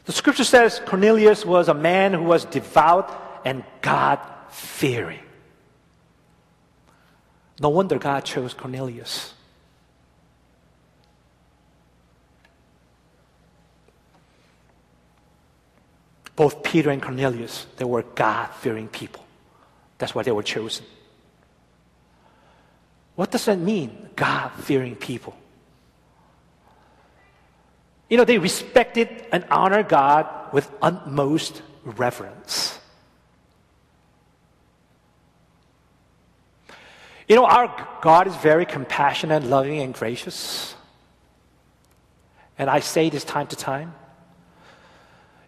The 0.04 0.12
scripture 0.12 0.44
says 0.44 0.82
Cornelius 0.84 1.46
was 1.46 1.68
a 1.68 1.74
man 1.74 2.12
who 2.12 2.24
was 2.24 2.44
devout 2.44 3.40
and 3.44 3.64
God 3.80 4.20
fearing. 4.50 5.20
No 7.58 7.70
wonder 7.70 7.98
God 7.98 8.20
chose 8.26 8.52
Cornelius. 8.52 9.32
Both 16.36 16.62
Peter 16.62 16.90
and 16.90 17.00
Cornelius, 17.00 17.66
they 17.78 17.86
were 17.86 18.02
God 18.02 18.48
fearing 18.48 18.88
people. 18.88 19.24
That's 19.96 20.14
why 20.14 20.22
they 20.22 20.32
were 20.32 20.42
chosen. 20.42 20.84
What 23.16 23.30
does 23.30 23.46
that 23.46 23.58
mean, 23.58 24.10
God 24.14 24.52
fearing 24.52 24.94
people? 24.94 25.34
You 28.08 28.18
know, 28.18 28.24
they 28.24 28.38
respected 28.38 29.26
and 29.32 29.44
honored 29.50 29.88
God 29.88 30.28
with 30.52 30.70
utmost 30.80 31.62
reverence. 31.84 32.78
You 37.26 37.34
know, 37.34 37.44
our 37.44 37.88
God 38.02 38.28
is 38.28 38.36
very 38.36 38.64
compassionate, 38.64 39.42
loving, 39.42 39.80
and 39.80 39.92
gracious. 39.92 40.74
And 42.58 42.70
I 42.70 42.80
say 42.80 43.10
this 43.10 43.24
time 43.24 43.48
to 43.48 43.56
time. 43.56 43.94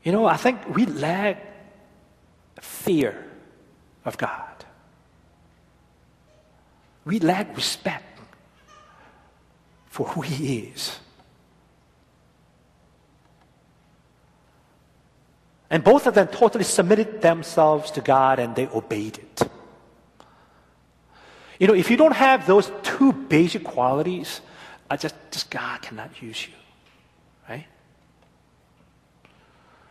You 0.02 0.11
know, 0.12 0.26
I 0.26 0.37
think 0.37 0.74
we 0.74 0.87
lack 0.87 1.44
fear 2.61 3.24
of 4.04 4.18
God. 4.18 4.58
We 7.09 7.21
lack 7.21 7.57
respect 7.57 8.21
for 9.87 10.07
who 10.09 10.21
He 10.21 10.59
is. 10.59 10.99
And 15.71 15.83
both 15.83 16.07
of 16.07 16.12
them 16.12 16.27
totally 16.29 16.64
submitted 16.64 17.23
themselves 17.23 17.90
to 17.92 18.03
God 18.03 18.38
and 18.38 18.55
they 18.55 18.66
obeyed 18.66 19.16
it. 19.16 19.51
You 21.59 21.66
know, 21.66 21.75
if 21.75 21.90
you 21.90 21.97
don't 21.97 22.14
have 22.14 22.47
those 22.47 22.71
two 22.83 23.14
basic 23.14 23.64
qualities, 23.64 24.42
I 24.90 24.99
just, 24.99 25.14
just 25.31 25.51
God 25.51 25.81
cannot 25.81 26.21
use 26.21 26.47
you. 26.47 26.53
Right? 27.49 27.66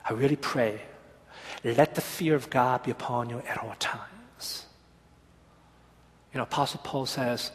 I 0.05 0.13
really 0.13 0.35
pray. 0.35 0.81
Let 1.63 1.95
the 1.95 2.01
fear 2.01 2.35
of 2.35 2.51
God 2.51 2.83
be 2.83 2.91
upon 2.91 3.31
you 3.31 3.39
at 3.39 3.57
all 3.57 3.73
times. 3.79 4.16
You 6.33 6.37
know, 6.37 6.43
Apostle 6.43 6.81
Paul 6.83 7.05
says, 7.05 7.51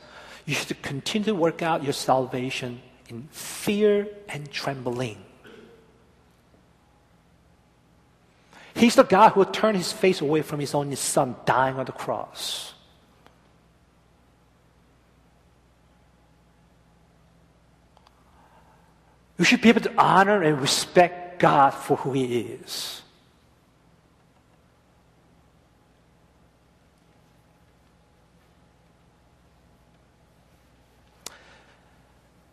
you 0.46 0.54
should 0.54 0.82
continue 0.82 1.26
to 1.26 1.34
work 1.34 1.62
out 1.62 1.84
your 1.84 1.92
salvation 1.92 2.80
in 3.08 3.28
fear 3.30 4.08
and 4.28 4.50
trembling. 4.50 5.22
He's 8.74 8.94
the 8.94 9.04
God 9.04 9.32
who 9.32 9.44
turned 9.44 9.76
his 9.76 9.92
face 9.92 10.20
away 10.20 10.42
from 10.42 10.58
his 10.58 10.74
only 10.74 10.96
son 10.96 11.36
dying 11.44 11.76
on 11.76 11.84
the 11.84 11.92
cross. 11.92 12.74
You 19.38 19.44
should 19.44 19.60
be 19.60 19.68
able 19.68 19.80
to 19.82 19.92
honor 19.98 20.42
and 20.42 20.60
respect 20.60 21.40
God 21.40 21.70
for 21.70 21.96
who 21.98 22.12
he 22.12 22.42
is. 22.42 23.01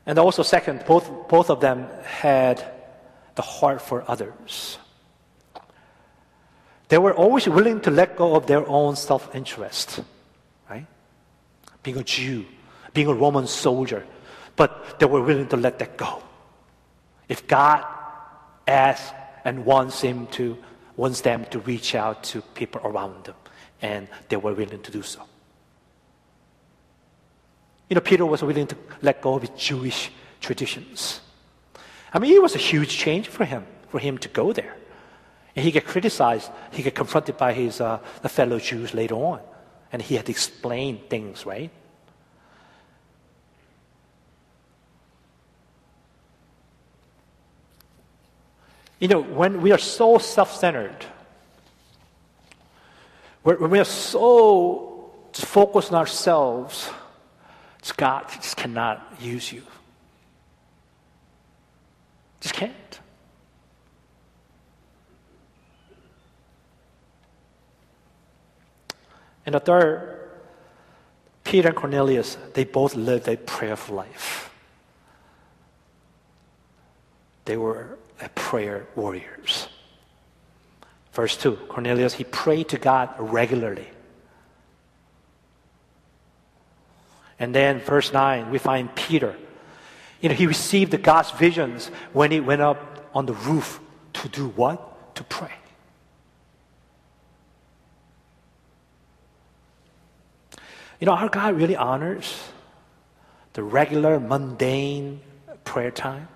And 0.10 0.18
also, 0.18 0.42
second, 0.42 0.86
both, 0.88 1.30
both 1.30 1.52
of 1.52 1.62
them 1.62 1.86
had 2.04 2.66
the 3.36 3.44
heart 3.44 3.80
for 3.80 4.04
others. 4.08 4.80
They 6.88 6.98
were 6.98 7.14
always 7.14 7.48
willing 7.48 7.80
to 7.82 7.92
let 7.92 8.18
go 8.18 8.36
of 8.36 8.48
their 8.48 8.68
own 8.68 8.96
self 8.96 9.36
interest, 9.36 10.02
right? 10.68 10.88
Being 11.84 11.98
a 11.98 12.04
Jew, 12.04 12.46
being 12.92 13.06
a 13.06 13.14
Roman 13.14 13.46
soldier, 13.46 14.04
but 14.56 14.98
they 14.98 15.06
were 15.06 15.22
willing 15.22 15.48
to 15.50 15.58
let 15.58 15.78
that 15.78 15.96
go. 15.96 16.24
If 17.28 17.46
God 17.46 17.86
asks 18.68 19.14
and 19.46 19.64
wants 19.64 20.02
him 20.02 20.26
to, 20.42 20.58
wants 20.98 21.22
them 21.22 21.46
to 21.52 21.60
reach 21.60 21.94
out 21.94 22.24
to 22.34 22.42
people 22.58 22.82
around 22.84 23.26
them, 23.26 23.36
and 23.80 24.08
they 24.28 24.38
were 24.38 24.56
willing 24.56 24.82
to 24.82 24.92
do 24.92 25.04
so. 25.04 25.22
You 27.90 27.96
know, 27.96 28.02
Peter 28.02 28.26
was 28.26 28.44
willing 28.44 28.68
to 28.68 28.78
let 29.02 29.22
go 29.22 29.34
of 29.34 29.42
his 29.42 29.52
Jewish 29.58 30.12
traditions. 30.40 31.22
I 32.14 32.20
mean, 32.20 32.34
it 32.34 32.42
was 32.42 32.56
a 32.56 32.60
huge 32.60 32.96
change 32.96 33.28
for 33.28 33.46
him, 33.46 33.66
for 33.90 34.00
him 34.00 34.18
to 34.20 34.28
go 34.30 34.54
there. 34.54 34.76
And 35.56 35.66
he 35.66 35.72
get 35.72 35.86
criticized, 35.86 36.52
he 36.72 36.84
get 36.84 36.94
confronted 36.94 37.38
by 37.38 37.54
his 37.54 37.82
uh, 37.82 38.00
the 38.22 38.30
fellow 38.30 38.60
Jews 38.60 38.94
later 38.94 39.16
on. 39.16 39.42
And 39.92 40.02
he 40.02 40.16
had 40.16 40.28
to 40.28 40.32
explain 40.32 41.00
things, 41.10 41.46
right? 41.46 41.72
You 49.00 49.08
know, 49.08 49.22
when 49.22 49.62
we 49.62 49.72
are 49.72 49.80
so 49.80 50.18
self 50.20 50.56
centered, 50.56 51.06
when 53.42 53.72
we 53.72 53.80
are 53.80 53.86
so 53.86 55.12
focused 55.34 55.92
on 55.92 55.98
ourselves, 55.98 56.90
God 57.92 58.26
just 58.30 58.58
cannot 58.58 59.18
use 59.20 59.52
you. 59.52 59.64
Just 62.40 62.56
can't. 62.56 63.00
And 69.46 69.56
the 69.56 69.60
third, 69.60 70.30
Peter 71.44 71.70
and 71.70 71.78
Cornelius, 71.78 72.38
they 72.54 72.64
both 72.64 72.96
lived 72.96 73.28
a 73.28 73.36
prayerful 73.36 73.96
life. 73.96 74.52
They 77.46 77.58
were 77.58 77.98
a 78.22 78.30
prayer 78.30 78.88
warriors. 78.96 79.68
Verse 81.14 81.36
2 81.36 81.56
Cornelius, 81.68 82.14
he 82.14 82.24
prayed 82.24 82.70
to 82.70 82.78
God 82.78 83.10
regularly. 83.18 83.88
And 87.40 87.56
then 87.56 87.80
verse 87.80 88.12
9, 88.12 88.52
we 88.52 88.58
find 88.58 88.94
Peter. 88.94 89.36
You 90.20 90.30
know, 90.30 90.36
he 90.36 90.46
received 90.46 91.02
God's 91.02 91.32
visions 91.32 91.88
when 92.12 92.32
he 92.32 92.42
went 92.42 92.62
up 92.62 93.10
on 93.14 93.26
the 93.26 93.34
roof 93.34 93.80
to 94.14 94.28
do 94.28 94.50
what? 94.50 95.16
To 95.16 95.24
pray. 95.24 95.54
You 101.00 101.06
know, 101.06 101.14
our 101.14 101.30
God 101.30 101.56
really 101.56 101.78
honors 101.78 102.44
the 103.54 103.64
regular, 103.64 104.20
mundane 104.20 105.22
prayer 105.64 105.92
time. 105.92 106.28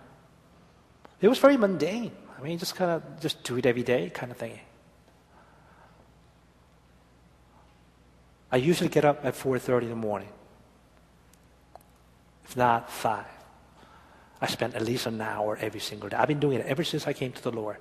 It 1.20 1.28
was 1.28 1.38
very 1.38 1.58
mundane. 1.58 2.12
I 2.38 2.42
mean, 2.42 2.58
just 2.58 2.76
kind 2.76 2.92
of 2.92 3.20
just 3.20 3.44
do 3.44 3.58
it 3.58 3.66
every 3.66 3.84
day 3.84 4.10
kind 4.10 4.32
of 4.32 4.38
thing. 4.38 4.60
I 8.52 8.58
usually 8.58 8.89
get 8.89 9.04
up 9.04 9.26
at 9.26 9.34
4.30 9.34 9.84
in 9.84 9.89
the 9.89 9.96
morning 9.96 10.30
not 12.56 12.89
five. 12.89 13.26
I 14.42 14.48
spend 14.48 14.76
at 14.76 14.82
least 14.82 15.06
an 15.06 15.22
hour 15.22 15.58
every 15.62 15.80
single 15.80 16.10
day. 16.10 16.18
I've 16.18 16.28
been 16.28 16.39
doing 16.39 16.60
it 16.60 16.66
ever 16.66 16.84
since 16.84 17.08
I 17.08 17.13
came 17.13 17.32
to 17.32 17.42
the 17.42 17.52
Lord. 17.52 17.78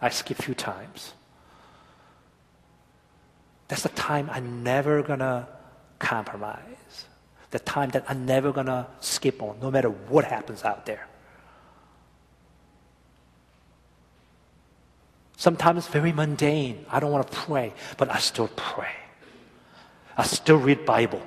I 0.00 0.10
skip 0.10 0.38
a 0.38 0.42
few 0.42 0.54
times. 0.54 1.12
That's 3.68 3.82
the 3.82 3.88
time 3.90 4.28
I'm 4.30 4.62
never 4.62 5.02
gonna 5.02 5.48
compromise. 5.98 7.06
The 7.50 7.58
time 7.58 7.90
that 7.90 8.04
I'm 8.08 8.26
never 8.26 8.52
gonna 8.52 8.86
skip 9.00 9.42
on, 9.42 9.58
no 9.60 9.70
matter 9.70 9.88
what 9.88 10.24
happens 10.24 10.64
out 10.64 10.86
there. 10.86 11.06
Sometimes 15.36 15.78
it's 15.78 15.88
very 15.88 16.12
mundane. 16.12 16.86
I 16.90 17.00
don't 17.00 17.10
want 17.10 17.30
to 17.30 17.36
pray, 17.36 17.74
but 17.96 18.10
I 18.10 18.18
still 18.18 18.48
pray. 18.54 18.94
I 20.16 20.22
still 20.24 20.58
read 20.58 20.86
Bible. 20.86 21.22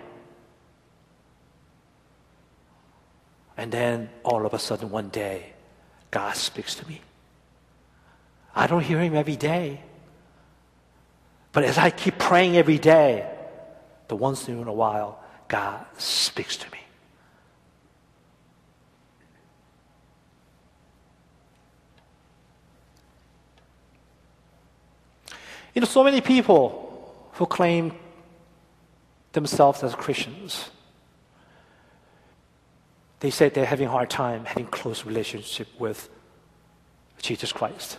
And 3.57 3.71
then 3.71 4.09
all 4.23 4.45
of 4.45 4.53
a 4.53 4.59
sudden 4.59 4.91
one 4.91 5.09
day, 5.09 5.53
God 6.11 6.35
speaks 6.35 6.75
to 6.75 6.87
me. 6.87 7.01
I 8.55 8.67
don't 8.67 8.83
hear 8.83 8.99
him 8.99 9.15
every 9.15 9.35
day. 9.35 9.81
But 11.51 11.63
as 11.63 11.77
I 11.77 11.89
keep 11.89 12.19
praying 12.19 12.55
every 12.55 12.77
day, 12.77 13.27
the 14.07 14.15
once 14.15 14.47
in 14.47 14.67
a 14.67 14.73
while, 14.73 15.19
God 15.47 15.83
speaks 15.97 16.55
to 16.57 16.71
me. 16.71 16.77
You 25.73 25.81
know, 25.81 25.85
so 25.85 26.03
many 26.03 26.21
people 26.21 26.83
who 27.33 27.45
claim 27.45 27.93
themselves 29.33 29.83
as 29.83 29.93
Christians, 29.93 30.69
they 33.19 33.29
said 33.29 33.53
they're 33.53 33.65
having 33.65 33.87
a 33.87 33.91
hard 33.91 34.09
time 34.09 34.45
having 34.45 34.67
close 34.67 35.05
relationship 35.05 35.67
with 35.79 36.09
Jesus 37.21 37.51
Christ. 37.51 37.97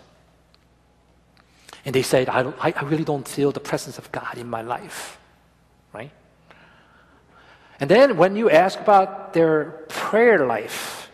And 1.85 1.95
they 1.95 2.03
said, 2.03 2.29
I, 2.29 2.53
I, 2.61 2.73
I 2.77 2.83
really 2.85 3.05
don't 3.05 3.27
feel 3.27 3.51
the 3.51 3.61
presence 3.61 3.99
of 3.99 4.13
God 4.13 4.37
in 4.37 4.49
my 4.49 4.63
life. 4.63 5.19
Right? 5.93 6.11
And 7.81 7.91
then 7.91 8.17
when 8.17 8.37
you 8.37 8.51
ask 8.51 8.79
about 8.79 9.33
their 9.33 9.87
prayer 9.89 10.47
life, 10.47 11.11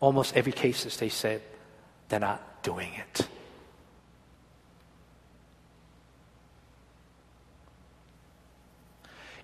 almost 0.00 0.36
every 0.36 0.52
cases 0.52 0.96
they 0.96 1.08
said 1.08 1.42
they're 2.08 2.20
not 2.20 2.62
doing 2.62 2.90
it. 2.94 3.28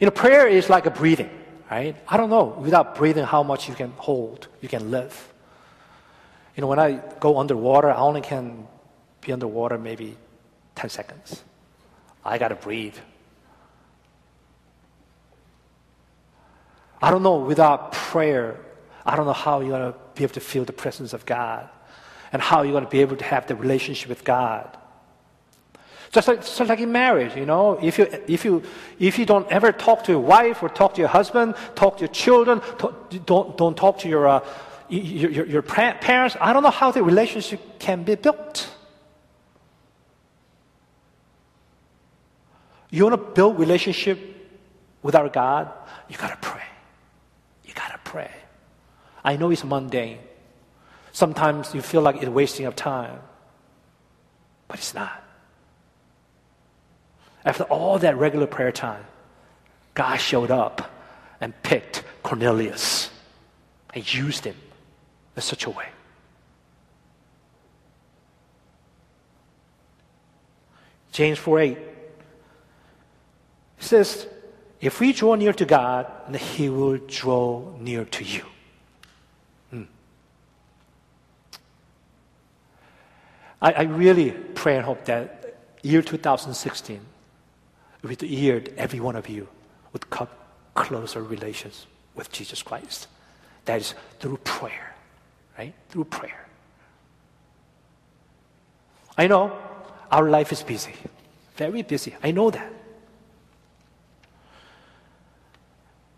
You 0.01 0.07
know, 0.07 0.11
prayer 0.11 0.47
is 0.47 0.69
like 0.69 0.87
a 0.87 0.91
breathing, 0.91 1.31
right? 1.71 1.97
I 2.09 2.17
don't 2.17 2.31
know, 2.31 2.45
without 2.45 2.95
breathing, 2.95 3.25
how 3.25 3.43
much 3.43 3.69
you 3.69 3.75
can 3.75 3.93
hold, 3.97 4.49
you 4.61 4.69
can 4.69 4.91
live. 4.91 5.33
You 6.57 6.61
know, 6.61 6.67
when 6.67 6.79
I 6.79 7.01
go 7.21 7.39
underwater, 7.39 7.91
I 7.91 7.97
only 7.97 8.21
can 8.21 8.69
be 9.21 9.33
underwater 9.33 9.79
maybe 9.79 10.17
10 10.77 10.91
seconds. 10.91 11.43
I 12.25 12.39
got 12.39 12.49
to 12.49 12.55
breathe. 12.55 12.97
I 17.03 17.11
don't 17.11 17.23
know, 17.23 17.37
without 17.37 17.93
prayer, 17.93 18.59
I 19.05 19.17
don't 19.17 19.27
know 19.27 19.33
how 19.33 19.61
you're 19.61 19.79
going 19.79 19.93
to 19.93 19.99
be 20.15 20.23
able 20.23 20.35
to 20.35 20.41
feel 20.41 20.65
the 20.65 20.73
presence 20.73 21.13
of 21.13 21.27
God 21.27 21.69
and 22.33 22.41
how 22.41 22.63
you're 22.63 22.73
going 22.73 22.85
to 22.85 22.91
be 22.91 23.01
able 23.01 23.17
to 23.17 23.25
have 23.25 23.47
the 23.47 23.55
relationship 23.55 24.09
with 24.09 24.25
God. 24.25 24.77
Just 26.15 26.29
like, 26.29 26.43
just 26.43 26.61
like 26.61 26.79
in 26.79 26.93
marriage, 26.93 27.35
you 27.35 27.45
know, 27.45 27.77
if 27.83 27.99
you, 27.99 28.07
if, 28.29 28.45
you, 28.45 28.63
if 29.01 29.19
you 29.19 29.27
don't 29.27 29.51
ever 29.51 29.73
talk 29.73 30.05
to 30.05 30.13
your 30.13 30.21
wife 30.21 30.63
or 30.63 30.69
talk 30.69 30.95
to 30.95 31.01
your 31.01 31.09
husband, 31.09 31.57
talk 31.75 31.97
to 31.97 32.03
your 32.03 32.13
children, 32.13 32.61
talk, 32.79 33.11
don't, 33.27 33.59
don't 33.59 33.77
talk 33.77 33.99
to 33.99 34.09
your, 34.09 34.29
uh, 34.29 34.47
your, 34.89 35.29
your, 35.33 35.47
your 35.47 35.63
parents, 35.63 36.37
I 36.41 36.53
don't 36.53 36.63
know 36.63 36.71
how 36.71 36.93
the 36.93 37.03
relationship 37.03 37.81
can 37.81 38.05
be 38.05 38.15
built. 38.15 38.71
You 42.91 43.03
want 43.03 43.15
to 43.15 43.33
build 43.33 43.59
relationship 43.59 44.21
with 45.03 45.17
our 45.17 45.29
God, 45.29 45.73
you 46.09 46.17
got 46.17 46.31
to 46.31 46.37
pray. 46.37 46.63
You 47.65 47.75
got 47.75 47.91
to 47.91 47.99
pray. 48.05 48.31
I 49.25 49.37
know 49.37 49.51
it's 49.51 49.65
mundane. 49.65 50.21
Sometimes 51.11 51.75
you 51.75 51.83
feel 51.83 52.03
like 52.03 52.23
it's 52.23 52.29
wasting 52.29 52.67
of 52.67 52.77
time, 52.77 53.19
but 54.69 54.79
it's 54.79 54.95
not. 54.95 55.24
After 57.45 57.65
all 57.65 57.99
that 57.99 58.17
regular 58.17 58.47
prayer 58.47 58.73
time, 58.73 59.05
God 59.95 60.17
showed 60.17 60.51
up 60.51 60.91
and 61.41 61.53
picked 61.63 62.03
Cornelius 62.23 63.11
and 63.93 64.15
used 64.15 64.45
him 64.45 64.57
in 65.37 65.43
such 65.43 65.67
a 65.67 65.71
way. 65.71 65.87
James 71.13 71.39
4 71.39 71.61
8 71.61 71.79
says, 73.79 74.27
If 74.81 74.99
we 74.99 75.13
draw 75.13 75.37
near 75.37 75.53
to 75.53 75.65
God, 75.65 76.11
then 76.29 76.41
He 76.41 76.69
will 76.69 76.97
draw 76.97 77.73
near 77.79 78.05
to 78.05 78.25
you. 78.25 78.45
Hmm. 79.71 79.83
I, 83.63 83.73
I 83.73 83.83
really 83.83 84.33
pray 84.33 84.77
and 84.77 84.85
hope 84.85 85.05
that 85.05 85.55
year 85.83 86.03
2016 86.03 87.01
with 88.05 88.19
the 88.19 88.29
year 88.29 88.63
every 88.77 89.01
one 89.01 89.17
of 89.17 89.29
you 89.29 89.49
would 89.93 90.09
come 90.11 90.29
closer 90.75 91.23
relations 91.23 91.87
with 92.15 92.31
Jesus 92.31 92.63
Christ. 92.63 93.09
That 93.65 93.81
is 93.81 93.95
through 94.21 94.39
prayer, 94.39 94.95
right? 95.59 95.75
Through 95.89 96.05
prayer. 96.05 96.47
I 99.17 99.27
know 99.27 99.57
our 100.11 100.29
life 100.29 100.53
is 100.53 100.63
busy, 100.63 100.95
very 101.57 101.83
busy. 101.83 102.15
I 102.23 102.31
know 102.31 102.51
that. 102.51 102.73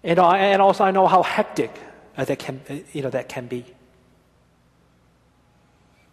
And, 0.02 0.18
and 0.18 0.62
also 0.62 0.84
I 0.84 0.90
know 0.90 1.06
how 1.06 1.22
hectic 1.22 1.70
uh, 2.16 2.24
that 2.24 2.38
can, 2.38 2.60
uh, 2.70 2.76
you 2.92 3.02
know, 3.02 3.10
that 3.10 3.28
can 3.28 3.46
be. 3.46 3.64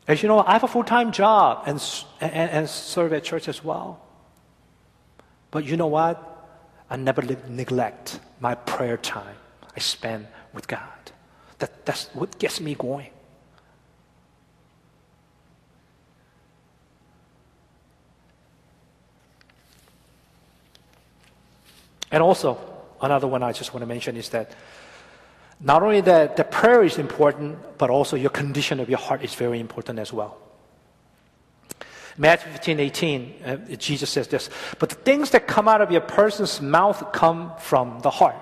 As 0.07 0.21
you 0.21 0.27
know, 0.27 0.41
I 0.41 0.53
have 0.53 0.63
a 0.63 0.67
full-time 0.67 1.11
job 1.11 1.63
and, 1.65 1.81
and, 2.19 2.49
and 2.51 2.69
serve 2.69 3.13
at 3.13 3.23
church 3.23 3.47
as 3.47 3.63
well. 3.63 4.01
But 5.53 5.65
you 5.65 5.77
know 5.77 5.85
what? 5.85 6.17
I 6.89 6.95
never 6.95 7.21
neglect 7.47 8.19
my 8.39 8.55
prayer 8.55 8.97
time 8.97 9.35
I 9.75 9.79
spend 9.79 10.25
with 10.51 10.67
God. 10.67 11.11
That, 11.59 11.85
that's 11.85 12.07
what 12.15 12.39
gets 12.39 12.59
me 12.59 12.73
going. 12.73 13.11
And 22.11 22.23
also, 22.23 22.57
another 22.99 23.27
one 23.27 23.43
I 23.43 23.51
just 23.51 23.75
want 23.75 23.83
to 23.83 23.87
mention 23.87 24.17
is 24.17 24.29
that 24.29 24.55
not 25.59 25.83
only 25.83 26.01
that 26.01 26.35
the 26.35 26.43
prayer 26.43 26.83
is 26.83 26.97
important, 26.97 27.59
but 27.77 27.91
also 27.91 28.15
your 28.15 28.31
condition 28.31 28.79
of 28.79 28.89
your 28.89 28.97
heart 28.97 29.23
is 29.23 29.35
very 29.35 29.59
important 29.59 29.99
as 29.99 30.11
well. 30.11 30.35
Matthew 32.17 32.51
15, 32.51 32.79
18, 32.79 33.35
uh, 33.45 33.55
Jesus 33.75 34.09
says 34.09 34.27
this, 34.27 34.49
but 34.79 34.89
the 34.89 34.95
things 34.95 35.31
that 35.31 35.47
come 35.47 35.67
out 35.67 35.81
of 35.81 35.91
your 35.91 36.01
person's 36.01 36.61
mouth 36.61 37.11
come 37.11 37.53
from 37.59 37.99
the 38.01 38.09
heart. 38.09 38.35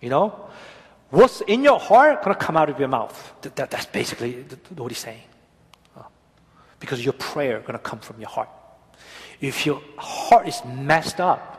You 0.00 0.10
know? 0.10 0.48
What's 1.10 1.40
in 1.42 1.62
your 1.62 1.78
heart 1.78 2.22
gonna 2.22 2.34
come 2.34 2.56
out 2.56 2.68
of 2.68 2.78
your 2.78 2.88
mouth. 2.88 3.34
That, 3.42 3.56
that, 3.56 3.70
that's 3.70 3.86
basically 3.86 4.44
what 4.74 4.90
he's 4.90 4.98
saying. 4.98 5.22
Uh, 5.96 6.02
because 6.80 7.04
your 7.04 7.14
prayer 7.14 7.60
gonna 7.60 7.78
come 7.78 8.00
from 8.00 8.20
your 8.20 8.28
heart. 8.28 8.48
If 9.40 9.66
your 9.66 9.82
heart 9.96 10.48
is 10.48 10.60
messed 10.64 11.20
up, 11.20 11.52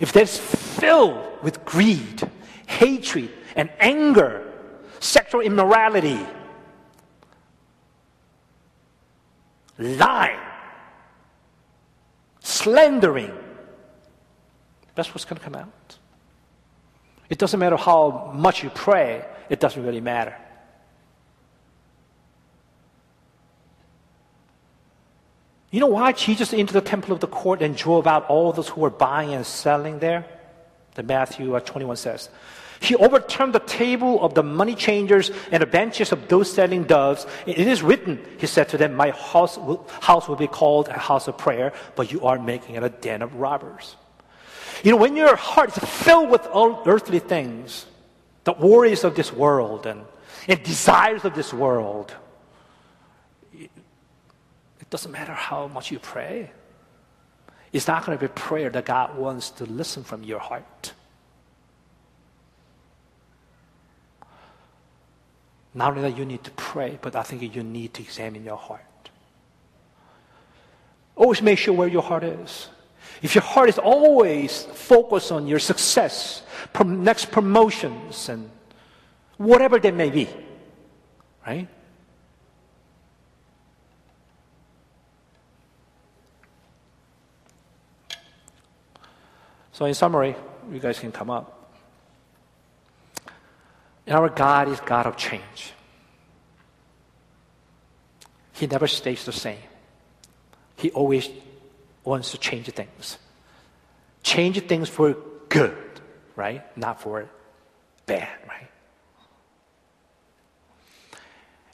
if 0.00 0.12
that's 0.12 0.36
filled 0.36 1.42
with 1.42 1.64
greed, 1.64 2.22
hatred, 2.66 3.30
and 3.54 3.70
anger, 3.78 4.52
sexual 5.00 5.40
immorality, 5.40 6.18
lying, 9.78 10.40
slandering. 12.40 13.32
That's 14.94 15.10
what's 15.14 15.24
going 15.24 15.38
to 15.38 15.44
come 15.44 15.54
out. 15.54 15.98
It 17.28 17.38
doesn't 17.38 17.58
matter 17.58 17.76
how 17.76 18.32
much 18.34 18.62
you 18.62 18.70
pray, 18.70 19.24
it 19.48 19.60
doesn't 19.60 19.84
really 19.84 20.00
matter. 20.00 20.36
You 25.70 25.80
know 25.80 25.88
why 25.88 26.12
Jesus 26.12 26.54
entered 26.54 26.72
the 26.72 26.80
temple 26.80 27.12
of 27.12 27.20
the 27.20 27.26
court 27.26 27.60
and 27.60 27.76
drove 27.76 28.06
out 28.06 28.26
all 28.30 28.52
those 28.52 28.68
who 28.68 28.80
were 28.80 28.90
buying 28.90 29.34
and 29.34 29.44
selling 29.44 29.98
there? 29.98 30.24
The 30.94 31.02
Matthew 31.02 31.54
uh, 31.54 31.60
21 31.60 31.96
says. 31.96 32.30
He 32.80 32.94
overturned 32.96 33.54
the 33.54 33.60
table 33.60 34.22
of 34.22 34.34
the 34.34 34.42
money 34.42 34.74
changers 34.74 35.30
and 35.50 35.62
the 35.62 35.66
benches 35.66 36.12
of 36.12 36.28
those 36.28 36.52
selling 36.52 36.84
doves. 36.84 37.26
It 37.46 37.58
is 37.58 37.82
written, 37.82 38.24
he 38.38 38.46
said 38.46 38.68
to 38.70 38.78
them, 38.78 38.94
My 38.94 39.10
house 39.10 39.56
will, 39.56 39.86
house 40.00 40.28
will 40.28 40.36
be 40.36 40.46
called 40.46 40.88
a 40.88 40.98
house 40.98 41.28
of 41.28 41.38
prayer, 41.38 41.72
but 41.94 42.12
you 42.12 42.22
are 42.22 42.38
making 42.38 42.74
it 42.74 42.82
a 42.82 42.88
den 42.88 43.22
of 43.22 43.34
robbers. 43.34 43.96
You 44.84 44.90
know, 44.90 44.98
when 44.98 45.16
your 45.16 45.36
heart 45.36 45.76
is 45.76 45.82
filled 45.82 46.30
with 46.30 46.46
all 46.46 46.82
earthly 46.86 47.18
things, 47.18 47.86
the 48.44 48.52
worries 48.52 49.04
of 49.04 49.16
this 49.16 49.32
world 49.32 49.86
and, 49.86 50.04
and 50.46 50.62
desires 50.62 51.24
of 51.24 51.34
this 51.34 51.52
world, 51.52 52.14
it 53.52 54.90
doesn't 54.90 55.10
matter 55.10 55.32
how 55.32 55.66
much 55.66 55.90
you 55.90 55.98
pray. 55.98 56.50
It's 57.72 57.88
not 57.88 58.06
going 58.06 58.16
to 58.16 58.22
be 58.22 58.32
prayer 58.32 58.70
that 58.70 58.84
God 58.84 59.18
wants 59.18 59.50
to 59.52 59.64
listen 59.64 60.04
from 60.04 60.22
your 60.22 60.38
heart. 60.38 60.92
Not 65.76 65.90
only 65.90 66.10
that 66.10 66.16
you 66.16 66.24
need 66.24 66.42
to 66.44 66.50
pray, 66.52 66.98
but 67.02 67.14
I 67.14 67.22
think 67.22 67.54
you 67.54 67.62
need 67.62 67.92
to 67.94 68.02
examine 68.02 68.42
your 68.44 68.56
heart. 68.56 68.80
Always 71.14 71.42
make 71.42 71.58
sure 71.58 71.74
where 71.74 71.86
your 71.86 72.02
heart 72.02 72.24
is. 72.24 72.70
if 73.22 73.34
your 73.34 73.42
heart 73.42 73.68
is 73.68 73.78
always 73.78 74.64
focused 74.64 75.30
on 75.32 75.46
your 75.46 75.58
success, 75.58 76.42
next 76.84 77.30
promotions, 77.30 78.28
and 78.28 78.50
whatever 79.36 79.78
they 79.78 79.90
may 79.90 80.10
be, 80.10 80.28
right? 81.46 81.68
So, 89.72 89.84
in 89.84 89.94
summary, 89.94 90.36
you 90.72 90.78
guys 90.78 90.98
can 90.98 91.12
come 91.12 91.30
up. 91.30 91.55
Our 94.08 94.28
God 94.28 94.68
is 94.68 94.80
God 94.80 95.06
of 95.06 95.16
change. 95.16 95.72
He 98.52 98.66
never 98.66 98.86
stays 98.86 99.24
the 99.24 99.32
same. 99.32 99.58
He 100.76 100.90
always 100.90 101.28
wants 102.04 102.30
to 102.30 102.38
change 102.38 102.66
things. 102.70 103.18
Change 104.22 104.60
things 104.66 104.88
for 104.88 105.16
good, 105.48 105.76
right? 106.36 106.64
Not 106.76 107.00
for 107.00 107.28
bad, 108.06 108.28
right? 108.48 108.70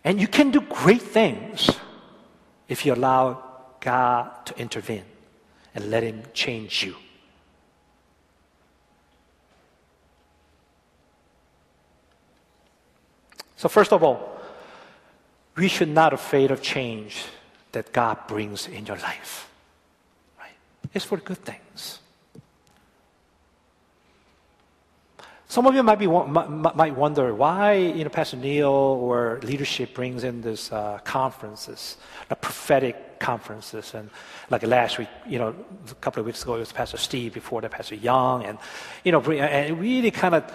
And 0.05 0.20
you 0.20 0.26
can 0.26 0.51
do 0.51 0.61
great 0.61 1.03
things 1.03 1.70
if 2.68 2.85
you 2.85 2.95
allow 2.95 3.45
God 3.80 4.47
to 4.47 4.59
intervene 4.59 5.05
and 5.74 5.91
let 5.91 6.03
Him 6.03 6.22
change 6.33 6.83
you. 6.83 6.97
So, 13.62 13.68
first 13.68 13.92
of 13.92 14.02
all, 14.02 14.18
we 15.54 15.68
should 15.68 15.88
not 15.88 16.12
afraid 16.12 16.50
of 16.50 16.62
change 16.62 17.22
that 17.70 17.92
God 17.92 18.26
brings 18.26 18.66
in 18.66 18.86
your 18.86 18.96
life. 18.96 19.48
Right? 20.36 20.50
It's 20.92 21.04
for 21.04 21.16
good 21.18 21.38
things. 21.44 22.00
Some 25.46 25.64
of 25.66 25.76
you 25.76 25.84
might, 25.84 26.00
be, 26.00 26.08
might 26.08 26.96
wonder 26.96 27.32
why 27.36 27.74
you 27.74 28.02
know, 28.02 28.10
Pastor 28.10 28.36
Neil 28.36 28.68
or 28.68 29.38
leadership 29.44 29.94
brings 29.94 30.24
in 30.24 30.42
these 30.42 30.72
uh, 30.72 30.98
conferences, 31.04 31.98
the 32.28 32.34
prophetic 32.34 33.20
conferences. 33.20 33.94
And 33.94 34.10
like 34.50 34.64
last 34.64 34.98
week, 34.98 35.08
you 35.24 35.38
know, 35.38 35.54
a 35.88 35.94
couple 36.00 36.18
of 36.18 36.26
weeks 36.26 36.42
ago, 36.42 36.56
it 36.56 36.58
was 36.58 36.72
Pastor 36.72 36.96
Steve, 36.96 37.32
before 37.32 37.60
that, 37.60 37.70
Pastor 37.70 37.94
Young. 37.94 38.42
And, 38.44 38.58
you 39.04 39.12
know, 39.12 39.20
and 39.20 39.78
really 39.78 40.10
kind 40.10 40.34
of 40.34 40.52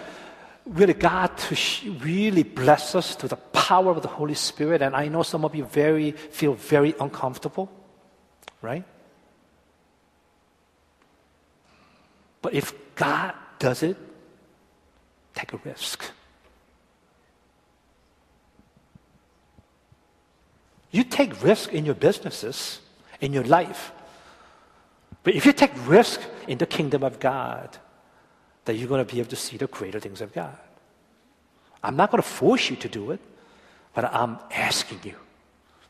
really 0.68 0.94
God 0.94 1.36
to 1.36 1.56
really 2.00 2.42
bless 2.42 2.94
us 2.94 3.16
to 3.16 3.28
the 3.28 3.36
power 3.36 3.90
of 3.90 4.02
the 4.02 4.08
Holy 4.08 4.34
Spirit. 4.34 4.82
And 4.82 4.94
I 4.94 5.08
know 5.08 5.22
some 5.22 5.44
of 5.44 5.54
you 5.54 5.64
very 5.64 6.12
feel 6.12 6.54
very 6.54 6.94
uncomfortable, 7.00 7.70
right? 8.62 8.84
But 12.42 12.54
if 12.54 12.72
God 12.94 13.34
does 13.58 13.82
it, 13.82 13.96
take 15.34 15.52
a 15.52 15.60
risk. 15.64 16.04
You 20.90 21.04
take 21.04 21.42
risk 21.42 21.72
in 21.72 21.84
your 21.84 21.94
businesses, 21.94 22.80
in 23.20 23.32
your 23.32 23.44
life. 23.44 23.92
But 25.22 25.34
if 25.34 25.44
you 25.44 25.52
take 25.52 25.72
risk 25.86 26.20
in 26.46 26.58
the 26.58 26.66
kingdom 26.66 27.02
of 27.02 27.20
God, 27.20 27.76
that 28.68 28.74
you're 28.74 28.86
going 28.86 29.04
to 29.04 29.10
be 29.10 29.18
able 29.18 29.30
to 29.30 29.36
see 29.36 29.56
the 29.56 29.66
greater 29.66 29.98
things 29.98 30.20
of 30.20 30.30
God. 30.34 30.54
I'm 31.82 31.96
not 31.96 32.10
going 32.10 32.22
to 32.22 32.28
force 32.28 32.68
you 32.68 32.76
to 32.76 32.88
do 32.88 33.12
it, 33.12 33.20
but 33.94 34.04
I'm 34.04 34.38
asking 34.50 35.00
you 35.04 35.14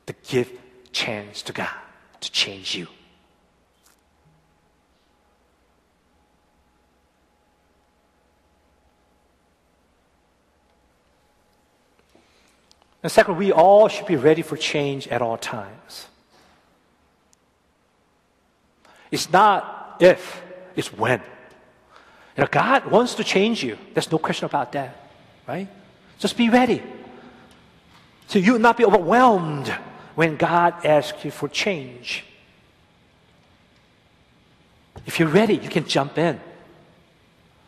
to 0.06 0.14
give 0.28 0.48
chance 0.92 1.42
to 1.42 1.52
God 1.52 1.74
to 2.20 2.30
change 2.30 2.76
you. 2.76 2.86
And 13.02 13.10
second, 13.10 13.38
we 13.38 13.50
all 13.50 13.88
should 13.88 14.06
be 14.06 14.14
ready 14.14 14.42
for 14.42 14.56
change 14.56 15.08
at 15.08 15.20
all 15.20 15.36
times. 15.36 16.06
It's 19.10 19.32
not 19.32 19.96
if, 19.98 20.40
it's 20.76 20.92
when. 20.92 21.20
God 22.47 22.86
wants 22.86 23.16
to 23.16 23.24
change 23.24 23.64
you. 23.64 23.76
There's 23.95 24.12
no 24.12 24.18
question 24.18 24.47
about 24.47 24.72
that, 24.72 25.11
right? 25.47 25.68
Just 26.18 26.36
be 26.36 26.49
ready. 26.49 26.82
So 28.28 28.39
you 28.39 28.53
will 28.53 28.61
not 28.61 28.76
be 28.76 28.84
overwhelmed 28.84 29.68
when 30.14 30.36
God 30.36 30.84
asks 30.84 31.24
you 31.24 31.30
for 31.30 31.49
change. 31.49 32.24
If 35.07 35.18
you're 35.18 35.28
ready, 35.28 35.55
you 35.55 35.68
can 35.68 35.86
jump 35.86 36.18
in. 36.18 36.39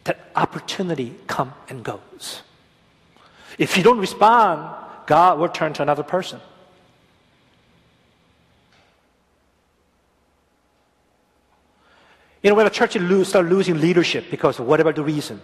That 0.05 0.31
opportunity 0.37 1.15
come 1.27 1.53
and 1.69 1.83
goes. 1.83 2.43
If 3.59 3.77
you 3.77 3.83
don't 3.83 3.99
respond, 3.99 4.75
God 5.07 5.39
will 5.39 5.49
turn 5.49 5.73
to 5.75 5.83
another 5.83 6.03
person. 6.03 6.41
You 12.43 12.51
know, 12.51 12.57
when 12.57 12.67
a 12.67 12.71
church 12.71 12.97
lose, 12.97 13.29
start 13.29 13.47
losing 13.47 13.81
leadership 13.81 14.27
because 14.31 14.59
of 14.59 14.67
whatever 14.67 14.93
the 14.93 15.03
reason, 15.03 15.41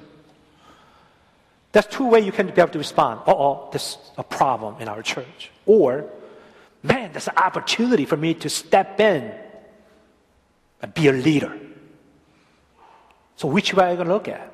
that's 1.72 1.94
two 1.94 2.06
ways 2.08 2.24
you 2.24 2.32
can 2.32 2.46
be 2.46 2.60
able 2.60 2.72
to 2.72 2.78
respond. 2.78 3.20
oh, 3.26 3.68
there's 3.70 3.98
a 4.16 4.24
problem 4.24 4.80
in 4.80 4.88
our 4.88 5.02
church. 5.02 5.50
Or, 5.66 6.06
man, 6.82 7.12
there's 7.12 7.28
an 7.28 7.36
opportunity 7.36 8.06
for 8.06 8.16
me 8.16 8.32
to 8.34 8.48
step 8.48 8.98
in 8.98 9.30
and 10.80 10.94
be 10.94 11.08
a 11.08 11.12
leader. 11.12 11.52
So 13.36 13.48
which 13.48 13.74
way 13.74 13.84
are 13.84 13.90
you 13.90 13.96
going 13.96 14.08
to 14.08 14.14
look 14.14 14.28
at? 14.28 14.50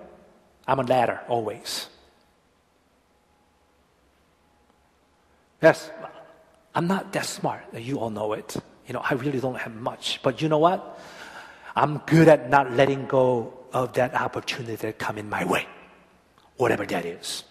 I'm 0.66 0.80
a 0.80 0.82
ladder, 0.82 1.20
always. 1.28 1.88
Yes, 5.62 5.90
I'm 6.74 6.88
not 6.88 7.12
that 7.12 7.26
smart. 7.26 7.62
You 7.72 8.00
all 8.00 8.10
know 8.10 8.32
it. 8.32 8.56
You 8.86 8.94
know, 8.94 9.02
I 9.08 9.14
really 9.14 9.38
don't 9.38 9.58
have 9.58 9.74
much. 9.74 10.18
But 10.24 10.42
you 10.42 10.48
know 10.48 10.58
what? 10.58 10.98
I'm 11.74 11.98
good 11.98 12.28
at 12.28 12.50
not 12.50 12.72
letting 12.72 13.06
go 13.06 13.52
of 13.72 13.94
that 13.94 14.14
opportunity 14.14 14.76
that 14.76 14.98
come 14.98 15.18
in 15.18 15.28
my 15.28 15.44
way, 15.44 15.66
whatever 16.56 16.84
that 16.86 17.04
is. 17.04 17.44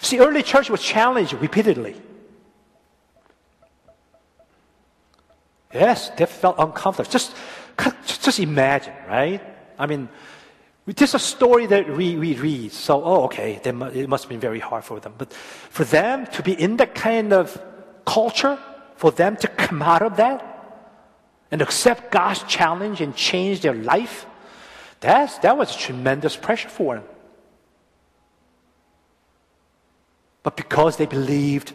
See, 0.00 0.20
early 0.20 0.42
church 0.42 0.70
was 0.70 0.80
challenged 0.80 1.32
repeatedly. 1.32 1.96
Yes, 5.74 6.10
they 6.10 6.26
felt 6.26 6.56
uncomfortable. 6.58 7.10
Just, 7.10 7.34
just 8.22 8.38
imagine, 8.38 8.94
right? 9.08 9.42
I 9.78 9.86
mean, 9.86 10.08
is 10.86 11.14
a 11.14 11.18
story 11.18 11.66
that 11.66 11.90
we, 11.96 12.16
we 12.16 12.34
read. 12.34 12.72
So, 12.72 13.02
oh, 13.02 13.24
okay, 13.24 13.60
they, 13.62 13.70
it 13.70 14.08
must 14.08 14.24
have 14.24 14.28
been 14.28 14.40
very 14.40 14.60
hard 14.60 14.84
for 14.84 15.00
them. 15.00 15.14
But 15.18 15.32
for 15.32 15.84
them 15.84 16.26
to 16.28 16.42
be 16.42 16.52
in 16.52 16.76
that 16.76 16.94
kind 16.94 17.32
of 17.32 17.60
culture, 18.04 18.58
for 18.96 19.10
them 19.10 19.36
to 19.36 19.48
come 19.48 19.82
out 19.82 20.02
of 20.02 20.16
that 20.16 20.52
and 21.50 21.62
accept 21.62 22.10
God's 22.10 22.42
challenge 22.44 23.00
and 23.00 23.14
change 23.14 23.60
their 23.60 23.74
life, 23.74 24.26
that's, 25.00 25.38
that 25.38 25.56
was 25.56 25.76
tremendous 25.76 26.36
pressure 26.36 26.68
for 26.68 26.96
them. 26.96 27.04
But 30.42 30.56
because 30.56 30.96
they 30.96 31.06
believed 31.06 31.72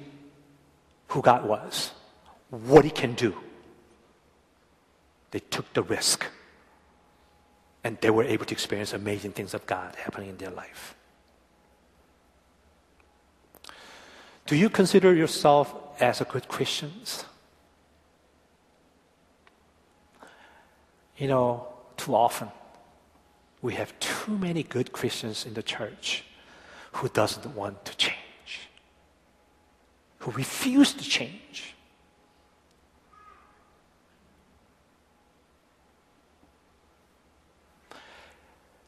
who 1.07 1.21
God 1.21 1.45
was, 1.45 1.91
what 2.49 2.85
He 2.85 2.91
can 2.91 3.13
do, 3.13 3.35
they 5.31 5.39
took 5.39 5.71
the 5.73 5.83
risk. 5.83 6.25
And 7.83 7.97
they 7.99 8.09
were 8.09 8.23
able 8.23 8.45
to 8.45 8.53
experience 8.53 8.93
amazing 8.93 9.31
things 9.31 9.53
of 9.53 9.65
God 9.65 9.95
happening 9.95 10.29
in 10.29 10.37
their 10.37 10.51
life. 10.51 10.95
Do 14.45 14.55
you 14.55 14.69
consider 14.69 15.13
yourself 15.13 15.90
as 16.01 16.19
a 16.19 16.25
good 16.25 16.47
Christians? 16.47 17.25
You 21.17 21.27
know, 21.27 21.67
too 21.97 22.15
often 22.15 22.49
we 23.61 23.75
have 23.75 23.97
too 23.99 24.37
many 24.37 24.63
good 24.63 24.91
Christians 24.91 25.45
in 25.45 25.53
the 25.53 25.61
church 25.63 26.23
who 26.93 27.07
doesn't 27.09 27.55
want 27.55 27.85
to 27.85 27.95
change, 27.95 28.69
who 30.19 30.31
refuse 30.31 30.93
to 30.93 31.03
change. 31.03 31.75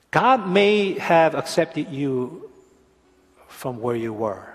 God 0.09 0.47
may 0.47 0.93
have 0.99 1.34
accepted 1.34 1.89
you 1.89 2.49
from 3.47 3.80
where 3.80 3.95
you 3.95 4.14
were. 4.14 4.52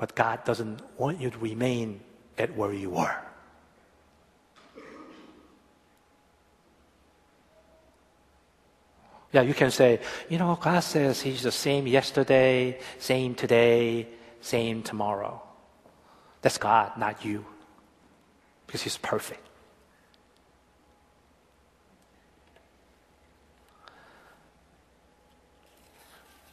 But 0.00 0.14
God 0.14 0.44
doesn't 0.46 0.80
want 0.96 1.20
you 1.20 1.28
to 1.28 1.38
remain 1.38 2.00
at 2.38 2.56
where 2.56 2.72
you 2.72 2.88
were. 2.88 3.14
Yeah, 9.30 9.42
you 9.42 9.52
can 9.52 9.70
say, 9.70 10.00
you 10.30 10.38
know, 10.38 10.58
God 10.58 10.80
says 10.80 11.20
He's 11.20 11.42
the 11.42 11.52
same 11.52 11.86
yesterday, 11.86 12.78
same 12.98 13.34
today, 13.34 14.08
same 14.40 14.82
tomorrow. 14.82 15.42
That's 16.40 16.56
God, 16.56 16.96
not 16.96 17.22
you. 17.22 17.44
because 18.66 18.80
He's 18.80 18.96
perfect. 18.96 19.46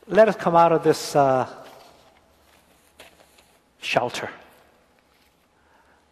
Let 0.06 0.28
us 0.28 0.36
come 0.36 0.58
out 0.58 0.74
of 0.74 0.84
this 0.84 1.16
uh, 1.16 1.48
shelter 3.88 4.29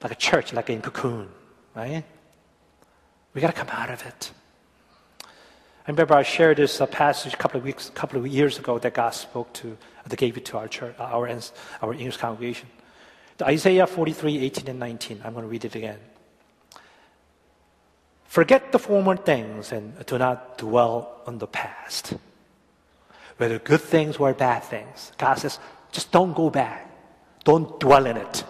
like 0.05 0.11
a 0.11 0.15
church, 0.15 0.53
like 0.53 0.69
in 0.69 0.81
cocoon, 0.81 1.27
right? 1.73 2.03
We 3.33 3.41
got 3.41 3.47
to 3.47 3.53
come 3.53 3.69
out 3.69 3.89
of 3.89 4.05
it. 4.05 4.31
I 5.23 5.91
remember 5.91 6.13
I 6.13 6.21
shared 6.21 6.57
this 6.57 6.79
uh, 6.79 6.85
passage 6.85 7.33
a 7.33 7.37
couple 7.37 7.57
of 7.57 7.63
weeks, 7.63 7.89
a 7.89 7.91
couple 7.91 8.19
of 8.19 8.27
years 8.27 8.59
ago 8.59 8.77
that 8.77 8.93
God 8.93 9.15
spoke 9.15 9.51
to, 9.53 9.75
that 10.05 10.15
gave 10.15 10.37
it 10.37 10.45
to 10.45 10.57
our 10.57 10.67
church, 10.67 10.95
our, 10.99 11.27
our 11.81 11.93
English 11.93 12.17
congregation. 12.17 12.69
The 13.37 13.47
Isaiah 13.47 13.87
43, 13.87 14.39
18 14.45 14.69
and 14.69 14.79
19. 14.79 15.21
I'm 15.25 15.33
going 15.33 15.43
to 15.43 15.49
read 15.49 15.65
it 15.65 15.73
again. 15.73 15.99
Forget 18.25 18.71
the 18.71 18.77
former 18.77 19.17
things 19.17 19.71
and 19.71 20.05
do 20.05 20.19
not 20.19 20.59
dwell 20.59 21.21
on 21.25 21.39
the 21.39 21.47
past. 21.47 22.13
Whether 23.37 23.57
good 23.57 23.81
things 23.81 24.17
or 24.17 24.33
bad 24.35 24.63
things. 24.63 25.11
God 25.17 25.35
says, 25.35 25.57
just 25.91 26.11
don't 26.11 26.33
go 26.33 26.51
back. 26.51 26.84
Don't 27.45 27.79
dwell 27.79 28.05
in 28.07 28.17
it. 28.17 28.43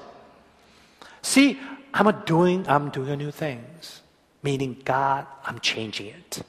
See, 1.22 1.60
I'm 1.94 2.10
doing, 2.26 2.66
I'm 2.68 2.90
doing 2.90 3.20
new 3.20 3.30
things. 3.30 4.02
Meaning, 4.42 4.82
God, 4.84 5.28
I'm 5.46 5.60
changing 5.60 6.08
it. 6.08 6.42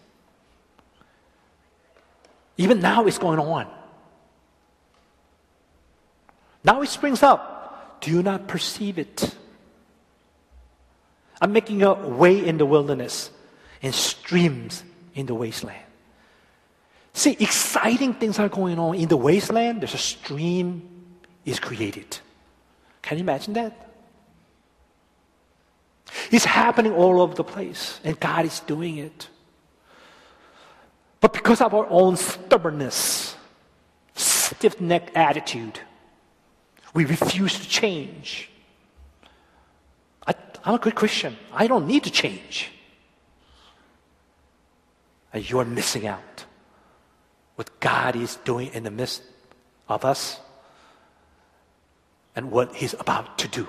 Even 2.57 2.81
now 2.81 3.05
it's 3.07 3.19
going 3.19 3.39
on. 3.39 3.67
Now 6.65 6.81
it 6.83 6.89
springs 6.89 7.23
up. 7.23 8.01
Do 8.01 8.11
you 8.11 8.23
not 8.23 8.49
perceive 8.49 8.99
it? 8.99 9.37
I'm 11.41 11.53
making 11.53 11.83
a 11.83 11.95
way 11.95 12.45
in 12.45 12.59
the 12.59 12.67
wilderness 12.67 13.31
and 13.83 13.95
streams 13.95 14.83
in 15.15 15.27
the 15.27 15.35
wasteland. 15.35 15.83
See, 17.13 17.37
exciting 17.41 18.15
things 18.15 18.39
are 18.39 18.49
going 18.49 18.79
on 18.79 18.95
in 18.95 19.09
the 19.09 19.17
wasteland. 19.17 19.81
There's 19.81 19.95
a 19.95 19.99
stream 19.99 20.89
is 21.45 21.59
created. 21.59 22.19
Can 23.07 23.19
you 23.19 23.23
imagine 23.23 23.55
that? 23.55 23.73
It's 26.33 26.45
happening 26.45 26.93
all 26.93 27.21
over 27.21 27.37
the 27.37 27.45
place, 27.45 28.01
and 28.03 28.19
God 28.19 28.45
is 28.45 28.59
doing 28.59 28.99
it. 28.99 29.29
But 31.21 31.33
because 31.33 31.61
of 31.61 31.73
our 31.73 31.87
own 31.89 32.17
stubbornness, 32.17 33.37
stiff 34.15 34.81
necked 34.81 35.17
attitude, 35.17 35.79
we 36.95 37.05
refuse 37.05 37.57
to 37.61 37.69
change. 37.69 38.51
I, 40.27 40.35
am 40.65 40.75
a 40.75 40.79
good 40.79 40.97
Christian. 40.97 41.37
I 41.53 41.69
don't 41.69 41.87
need 41.87 42.03
to 42.05 42.11
change. 42.11 42.73
And 45.33 45.49
you're 45.49 45.65
missing 45.65 46.09
out. 46.09 46.45
What 47.55 47.79
God 47.79 48.17
is 48.17 48.35
doing 48.45 48.73
in 48.75 48.83
the 48.83 48.91
midst 48.91 49.23
of 49.89 50.05
us 50.05 50.41
and 52.37 52.51
what 52.51 52.75
He's 52.77 52.95
about 52.95 53.39
to 53.39 53.49
do 53.49 53.67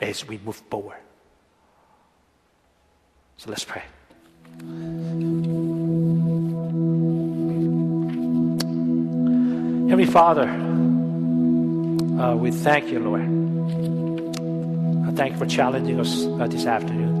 as 0.00 0.28
we 0.28 0.38
move 0.38 0.56
forward. 0.70 0.98
So 3.38 3.50
let's 3.50 3.64
pray. 3.64 3.82
Heavenly 9.88 10.06
Father, 10.06 10.48
uh, 12.22 12.36
we 12.36 12.50
thank 12.50 12.88
you, 12.88 13.00
Lord. 13.00 13.22
I 15.08 15.12
thank 15.16 15.32
you 15.32 15.38
for 15.38 15.46
challenging 15.46 15.98
us 15.98 16.24
uh, 16.24 16.46
this 16.46 16.66
afternoon. 16.66 17.20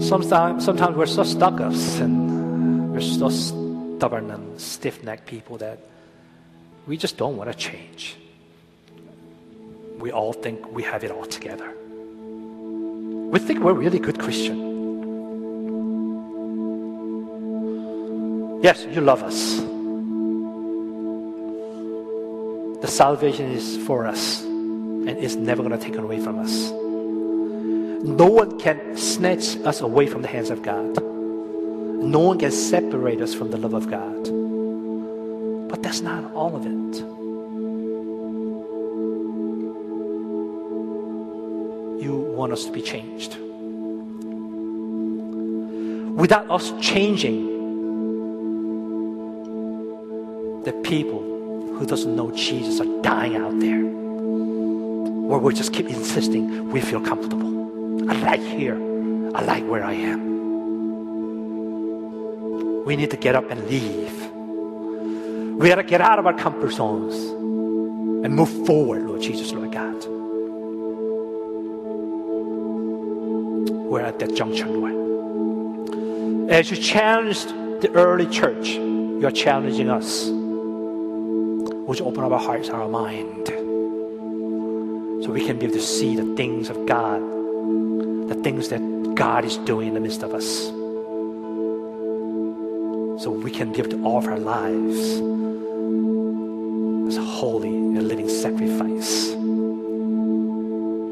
Sometimes, 0.00 0.64
sometimes 0.64 0.96
we're 0.96 1.06
so 1.06 1.22
stuck 1.24 1.60
up 1.60 1.72
and 1.72 2.92
we're 2.92 3.00
so 3.00 3.30
stubborn 3.30 4.30
and 4.30 4.60
stiff-necked 4.60 5.26
people 5.26 5.56
that 5.58 5.78
we 6.86 6.96
just 6.96 7.16
don't 7.16 7.36
want 7.36 7.50
to 7.50 7.56
change. 7.56 8.16
We 9.98 10.12
all 10.12 10.32
think 10.32 10.70
we 10.72 10.82
have 10.82 11.04
it 11.04 11.10
all 11.10 11.24
together. 11.24 11.72
We 13.34 13.38
think 13.38 13.60
we're 13.60 13.72
really 13.72 13.98
good 13.98 14.18
Christian. 14.18 14.64
Yes, 18.62 18.86
you 18.90 19.00
love 19.00 19.22
us. 19.22 19.56
The 22.80 22.90
salvation 22.90 23.50
is 23.50 23.76
for 23.86 24.06
us 24.06 24.42
and 24.42 25.10
it's 25.10 25.34
never 25.34 25.62
going 25.62 25.78
to 25.78 25.84
take 25.84 25.96
away 25.96 26.20
from 26.20 26.38
us. 26.38 26.70
No 28.04 28.26
one 28.26 28.58
can 28.58 28.96
snatch 28.96 29.56
us 29.64 29.80
away 29.80 30.06
from 30.06 30.22
the 30.22 30.28
hands 30.28 30.50
of 30.50 30.62
God. 30.62 31.02
No 31.02 32.20
one 32.20 32.38
can 32.38 32.52
separate 32.52 33.20
us 33.20 33.34
from 33.34 33.50
the 33.50 33.56
love 33.56 33.74
of 33.74 33.90
God. 33.90 34.28
But 35.68 35.82
that's 35.82 36.00
not 36.00 36.32
all 36.34 36.54
of 36.54 36.66
it. 36.66 37.13
Want 42.34 42.52
us 42.52 42.64
to 42.64 42.72
be 42.72 42.82
changed. 42.82 43.36
Without 46.16 46.50
us 46.50 46.72
changing, 46.80 47.54
the 50.64 50.72
people 50.84 51.20
who 51.76 51.86
doesn't 51.86 52.14
know 52.14 52.30
Jesus 52.30 52.80
are 52.80 53.02
dying 53.02 53.36
out 53.36 53.58
there. 53.60 53.84
Or 53.84 55.38
we 55.38 55.54
just 55.54 55.72
keep 55.72 55.88
insisting 55.88 56.70
we 56.70 56.80
feel 56.80 57.00
comfortable. 57.00 58.10
I 58.10 58.14
like 58.20 58.40
here. 58.40 58.76
I 59.34 59.42
like 59.42 59.64
where 59.66 59.84
I 59.84 59.94
am. 59.94 60.34
We 62.84 62.96
need 62.96 63.10
to 63.10 63.16
get 63.16 63.34
up 63.34 63.50
and 63.50 63.68
leave. 63.68 64.12
We 65.58 65.68
got 65.68 65.76
to 65.76 65.82
get 65.82 66.00
out 66.00 66.18
of 66.18 66.26
our 66.26 66.34
comfort 66.34 66.72
zones 66.72 67.14
and 67.14 68.34
move 68.34 68.66
forward, 68.66 69.06
Lord 69.06 69.22
Jesus, 69.22 69.52
Lord 69.52 69.72
God. 69.72 70.13
We're 73.94 74.00
at 74.00 74.18
that 74.18 74.34
junction, 74.34 74.80
Lord. 74.80 76.50
As 76.50 76.68
you 76.68 76.76
challenged 76.76 77.48
the 77.80 77.92
early 77.94 78.26
church, 78.26 78.70
you're 78.70 79.30
challenging 79.30 79.88
us. 79.88 80.28
Would 81.86 82.00
you 82.00 82.04
open 82.04 82.24
up 82.24 82.32
our 82.32 82.40
hearts 82.40 82.66
and 82.66 82.76
our 82.76 82.88
mind 82.88 83.46
so 85.24 85.30
we 85.30 85.46
can 85.46 85.60
be 85.60 85.66
able 85.66 85.76
to 85.76 85.80
see 85.80 86.16
the 86.16 86.34
things 86.34 86.70
of 86.70 86.86
God, 86.86 87.20
the 88.28 88.34
things 88.42 88.68
that 88.70 88.80
God 89.14 89.44
is 89.44 89.58
doing 89.58 89.86
in 89.86 89.94
the 89.94 90.00
midst 90.00 90.24
of 90.24 90.34
us. 90.34 90.64
So 93.22 93.30
we 93.30 93.52
can 93.52 93.70
be 93.70 93.78
able 93.78 93.90
to 93.90 94.02
offer 94.02 94.32
our 94.32 94.40
lives 94.40 94.98
as 97.08 97.16
a 97.16 97.24
holy 97.24 97.68
and 97.68 98.08
living 98.08 98.28
sacrifice. 98.28 99.28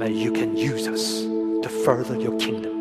That 0.01 0.11
you 0.11 0.33
can 0.33 0.57
use 0.57 0.89
us 0.89 1.23
to 1.63 1.69
further 1.85 2.19
your 2.21 2.37
kingdom. 2.41 2.72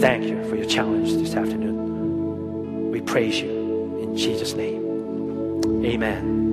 Thank 0.00 0.24
you 0.24 0.42
for 0.48 0.56
your 0.56 0.66
challenge 0.66 1.12
this 1.14 1.34
afternoon. 1.34 2.90
We 2.90 3.00
praise 3.00 3.40
you 3.40 3.98
in 4.00 4.16
Jesus' 4.16 4.54
name. 4.54 5.84
Amen. 5.84 6.47